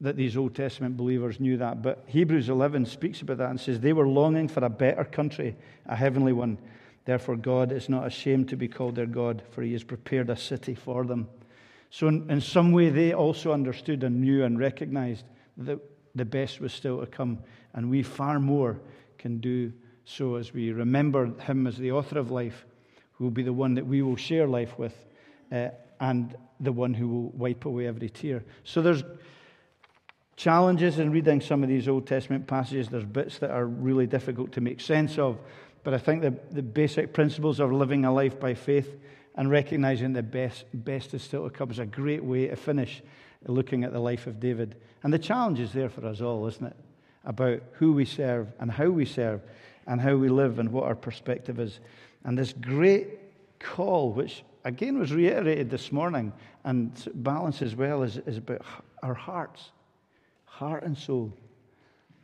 that 0.00 0.16
these 0.16 0.36
Old 0.36 0.54
Testament 0.54 0.96
believers 0.96 1.40
knew 1.40 1.56
that, 1.56 1.82
but 1.82 2.04
Hebrews 2.06 2.48
11 2.48 2.86
speaks 2.86 3.20
about 3.20 3.38
that 3.38 3.50
and 3.50 3.60
says 3.60 3.80
they 3.80 3.92
were 3.92 4.06
longing 4.06 4.46
for 4.46 4.64
a 4.64 4.70
better 4.70 5.04
country, 5.04 5.56
a 5.86 5.96
heavenly 5.96 6.32
one. 6.32 6.58
Therefore, 7.04 7.36
God 7.36 7.72
is 7.72 7.88
not 7.88 8.06
ashamed 8.06 8.48
to 8.50 8.56
be 8.56 8.68
called 8.68 8.94
their 8.94 9.06
God, 9.06 9.42
for 9.50 9.62
he 9.62 9.72
has 9.72 9.82
prepared 9.82 10.30
a 10.30 10.36
city 10.36 10.74
for 10.74 11.04
them. 11.04 11.28
So, 11.90 12.06
in, 12.06 12.30
in 12.30 12.40
some 12.40 12.70
way, 12.70 12.90
they 12.90 13.12
also 13.12 13.50
understood 13.50 14.04
and 14.04 14.20
knew 14.20 14.44
and 14.44 14.58
recognized 14.58 15.24
that 15.56 15.80
the 16.18 16.24
best 16.24 16.60
was 16.60 16.72
still 16.72 17.00
to 17.00 17.06
come. 17.06 17.38
And 17.74 17.90
we 17.90 18.02
far 18.02 18.40
more 18.40 18.78
can 19.18 19.38
do 19.38 19.72
so 20.04 20.36
as 20.36 20.54
we 20.54 20.72
remember 20.72 21.26
him 21.40 21.66
as 21.66 21.76
the 21.76 21.92
author 21.92 22.18
of 22.18 22.30
life, 22.30 22.64
who 23.12 23.24
will 23.24 23.30
be 23.30 23.42
the 23.42 23.52
one 23.52 23.74
that 23.74 23.86
we 23.86 24.02
will 24.02 24.16
share 24.16 24.46
life 24.46 24.78
with, 24.78 24.94
uh, 25.52 25.68
and 26.00 26.34
the 26.60 26.72
one 26.72 26.94
who 26.94 27.08
will 27.08 27.28
wipe 27.30 27.64
away 27.64 27.86
every 27.86 28.08
tear. 28.08 28.44
So 28.64 28.80
there's 28.80 29.02
challenges 30.36 30.98
in 30.98 31.10
reading 31.10 31.40
some 31.40 31.62
of 31.62 31.68
these 31.68 31.88
Old 31.88 32.06
Testament 32.06 32.46
passages. 32.46 32.88
There's 32.88 33.04
bits 33.04 33.38
that 33.38 33.50
are 33.50 33.66
really 33.66 34.06
difficult 34.06 34.52
to 34.52 34.60
make 34.60 34.80
sense 34.80 35.18
of. 35.18 35.38
But 35.84 35.94
I 35.94 35.98
think 35.98 36.22
the, 36.22 36.34
the 36.52 36.62
basic 36.62 37.12
principles 37.12 37.60
of 37.60 37.72
living 37.72 38.04
a 38.04 38.12
life 38.12 38.38
by 38.38 38.54
faith 38.54 38.96
and 39.34 39.50
recognizing 39.50 40.12
the 40.12 40.22
best, 40.22 40.64
best 40.72 41.14
is 41.14 41.22
still 41.22 41.44
to 41.44 41.50
come 41.50 41.70
is 41.70 41.78
a 41.78 41.86
great 41.86 42.22
way 42.24 42.48
to 42.48 42.56
finish 42.56 43.02
looking 43.46 43.84
at 43.84 43.92
the 43.92 44.00
life 44.00 44.26
of 44.26 44.40
David. 44.40 44.76
And 45.02 45.12
the 45.12 45.18
challenge 45.18 45.60
is 45.60 45.72
there 45.72 45.88
for 45.88 46.04
us 46.06 46.20
all, 46.20 46.46
isn't 46.46 46.66
it? 46.66 46.76
About 47.24 47.62
who 47.72 47.92
we 47.92 48.04
serve 48.04 48.48
and 48.58 48.70
how 48.70 48.88
we 48.88 49.04
serve 49.04 49.42
and 49.86 50.00
how 50.00 50.16
we 50.16 50.28
live 50.28 50.58
and 50.58 50.70
what 50.72 50.84
our 50.84 50.94
perspective 50.94 51.58
is. 51.60 51.80
And 52.24 52.36
this 52.36 52.52
great 52.52 53.08
call, 53.58 54.12
which 54.12 54.42
again 54.64 54.98
was 54.98 55.12
reiterated 55.12 55.70
this 55.70 55.92
morning 55.92 56.32
and 56.64 56.92
balance 57.14 57.62
as 57.62 57.74
well, 57.74 58.02
is, 58.02 58.18
is 58.18 58.38
about 58.38 58.62
our 59.02 59.14
hearts, 59.14 59.70
heart 60.44 60.82
and 60.82 60.96
soul, 60.96 61.32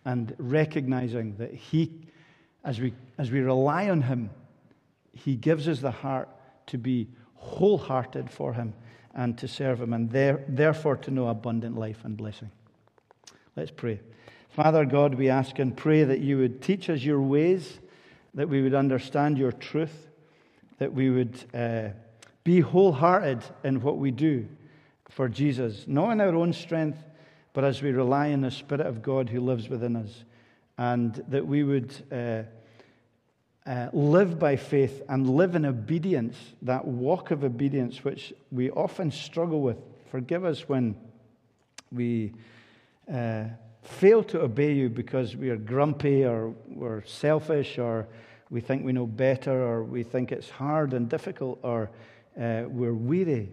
and 0.04 0.34
recognizing 0.38 1.36
that 1.36 1.54
He, 1.54 1.90
as 2.64 2.80
we, 2.80 2.92
as 3.18 3.30
we 3.30 3.40
rely 3.40 3.88
on 3.88 4.02
Him, 4.02 4.30
He 5.12 5.36
gives 5.36 5.68
us 5.68 5.80
the 5.80 5.90
heart 5.90 6.28
to 6.66 6.78
be 6.78 7.08
wholehearted 7.34 8.30
for 8.30 8.52
Him 8.52 8.74
and 9.14 9.38
to 9.38 9.48
serve 9.48 9.80
Him, 9.80 9.92
and 9.92 10.10
there, 10.10 10.44
therefore 10.48 10.96
to 10.96 11.10
know 11.10 11.28
abundant 11.28 11.78
life 11.78 12.04
and 12.04 12.16
blessing. 12.16 12.50
Let's 13.56 13.70
pray. 13.70 14.00
Father 14.50 14.84
God, 14.84 15.14
we 15.14 15.28
ask 15.28 15.58
and 15.58 15.76
pray 15.76 16.04
that 16.04 16.20
you 16.20 16.38
would 16.38 16.62
teach 16.62 16.90
us 16.90 17.02
your 17.02 17.20
ways, 17.20 17.80
that 18.34 18.48
we 18.48 18.62
would 18.62 18.74
understand 18.74 19.38
your 19.38 19.52
truth, 19.52 20.08
that 20.78 20.92
we 20.92 21.10
would 21.10 21.44
uh, 21.54 21.90
be 22.42 22.60
wholehearted 22.60 23.42
in 23.62 23.80
what 23.80 23.98
we 23.98 24.10
do 24.10 24.48
for 25.08 25.28
Jesus, 25.28 25.84
not 25.86 26.10
in 26.10 26.20
our 26.20 26.34
own 26.34 26.52
strength, 26.52 26.98
but 27.52 27.64
as 27.64 27.82
we 27.82 27.92
rely 27.92 28.32
on 28.32 28.40
the 28.40 28.50
Spirit 28.50 28.86
of 28.86 29.02
God 29.02 29.28
who 29.28 29.40
lives 29.40 29.68
within 29.68 29.96
us, 29.96 30.24
and 30.76 31.22
that 31.28 31.46
we 31.46 31.62
would. 31.62 31.94
Uh, 32.12 32.42
uh, 33.66 33.88
live 33.92 34.38
by 34.38 34.56
faith 34.56 35.02
and 35.08 35.28
live 35.28 35.54
in 35.54 35.64
obedience, 35.64 36.36
that 36.62 36.86
walk 36.86 37.30
of 37.30 37.44
obedience 37.44 38.04
which 38.04 38.32
we 38.52 38.70
often 38.70 39.10
struggle 39.10 39.62
with. 39.62 39.78
Forgive 40.10 40.44
us 40.44 40.68
when 40.68 40.94
we 41.90 42.32
uh, 43.12 43.44
fail 43.82 44.22
to 44.24 44.42
obey 44.42 44.72
you 44.72 44.88
because 44.88 45.36
we 45.36 45.50
are 45.50 45.56
grumpy 45.56 46.24
or 46.24 46.54
we're 46.68 47.04
selfish 47.04 47.78
or 47.78 48.06
we 48.50 48.60
think 48.60 48.84
we 48.84 48.92
know 48.92 49.06
better 49.06 49.62
or 49.62 49.82
we 49.82 50.02
think 50.02 50.30
it's 50.30 50.50
hard 50.50 50.92
and 50.92 51.08
difficult 51.08 51.58
or 51.62 51.90
uh, 52.38 52.64
we're 52.66 52.94
weary. 52.94 53.50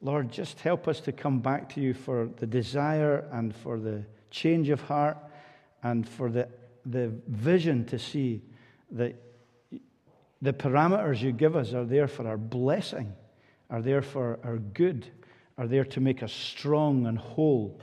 Lord, 0.00 0.30
just 0.30 0.60
help 0.60 0.86
us 0.86 1.00
to 1.00 1.12
come 1.12 1.40
back 1.40 1.68
to 1.74 1.80
you 1.80 1.94
for 1.94 2.28
the 2.36 2.46
desire 2.46 3.28
and 3.32 3.54
for 3.54 3.78
the 3.78 4.04
change 4.30 4.68
of 4.68 4.80
heart 4.82 5.18
and 5.82 6.08
for 6.08 6.30
the, 6.30 6.48
the 6.86 7.12
vision 7.26 7.84
to 7.86 7.98
see 7.98 8.40
that 8.92 9.16
the 10.40 10.52
parameters 10.52 11.20
you 11.20 11.32
give 11.32 11.56
us 11.56 11.74
are 11.74 11.84
there 11.84 12.08
for 12.08 12.26
our 12.26 12.36
blessing, 12.36 13.12
are 13.70 13.82
there 13.82 14.02
for 14.02 14.38
our 14.44 14.58
good, 14.58 15.06
are 15.56 15.66
there 15.66 15.84
to 15.84 16.00
make 16.00 16.22
us 16.22 16.32
strong 16.32 17.06
and 17.06 17.18
whole 17.18 17.80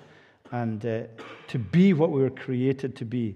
and 0.51 0.85
uh, 0.85 1.03
to 1.47 1.59
be 1.59 1.93
what 1.93 2.11
we 2.11 2.21
were 2.21 2.29
created 2.29 2.95
to 2.95 3.05
be. 3.05 3.35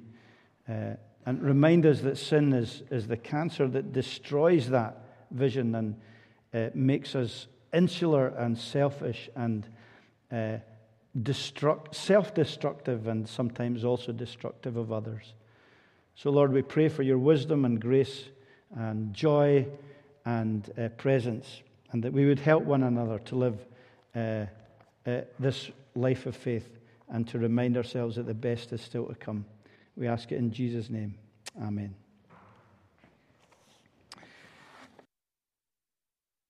Uh, 0.68 0.92
and 1.26 1.42
remind 1.42 1.86
us 1.86 2.02
that 2.02 2.18
sin 2.18 2.54
is, 2.54 2.84
is 2.90 3.08
the 3.08 3.18
cancer 3.18 3.68
that 3.68 3.92
destroys 3.92 4.70
that 4.70 4.98
vision 5.32 5.76
and 5.76 5.96
uh, 6.54 6.70
makes 6.74 7.16
us 7.16 7.48
insular 7.74 8.28
and 8.30 8.58
selfish 8.58 9.30
and 9.36 9.68
uh, 10.32 10.58
destruct, 11.22 11.94
self 11.94 12.34
destructive 12.34 13.08
and 13.08 13.28
sometimes 13.28 13.84
also 13.84 14.12
destructive 14.12 14.78
of 14.78 14.92
others. 14.92 15.34
So, 16.16 16.30
Lord, 16.30 16.54
we 16.54 16.62
pray 16.62 16.90
for 16.90 17.04
your 17.04 17.18
wisdom 17.18 17.66
and 17.66 17.80
grace 17.80 18.30
and 18.76 19.14
joy 19.14 19.66
and 20.26 20.72
uh, 20.78 20.90
presence, 20.90 21.62
and 21.92 22.04
that 22.04 22.14
we 22.14 22.26
would 22.26 22.40
help 22.40 22.64
one 22.64 22.84
another 22.84 23.20
to 23.20 23.36
live 23.36 23.66
uh, 24.16 24.46
uh, 25.06 25.22
this 25.40 25.72
life 25.96 26.26
of 26.26 26.36
faith 26.36 26.70
and 27.10 27.28
to 27.28 27.40
remind 27.40 27.78
ourselves 27.78 28.16
that 28.16 28.28
the 28.28 28.34
best 28.34 28.72
is 28.72 28.82
still 28.82 29.06
to 29.08 29.16
come. 29.16 29.46
We 29.96 30.08
ask 30.08 30.32
it 30.32 30.36
in 30.36 30.52
Jesus' 30.52 30.90
name. 30.90 31.16
Amen. 31.62 31.96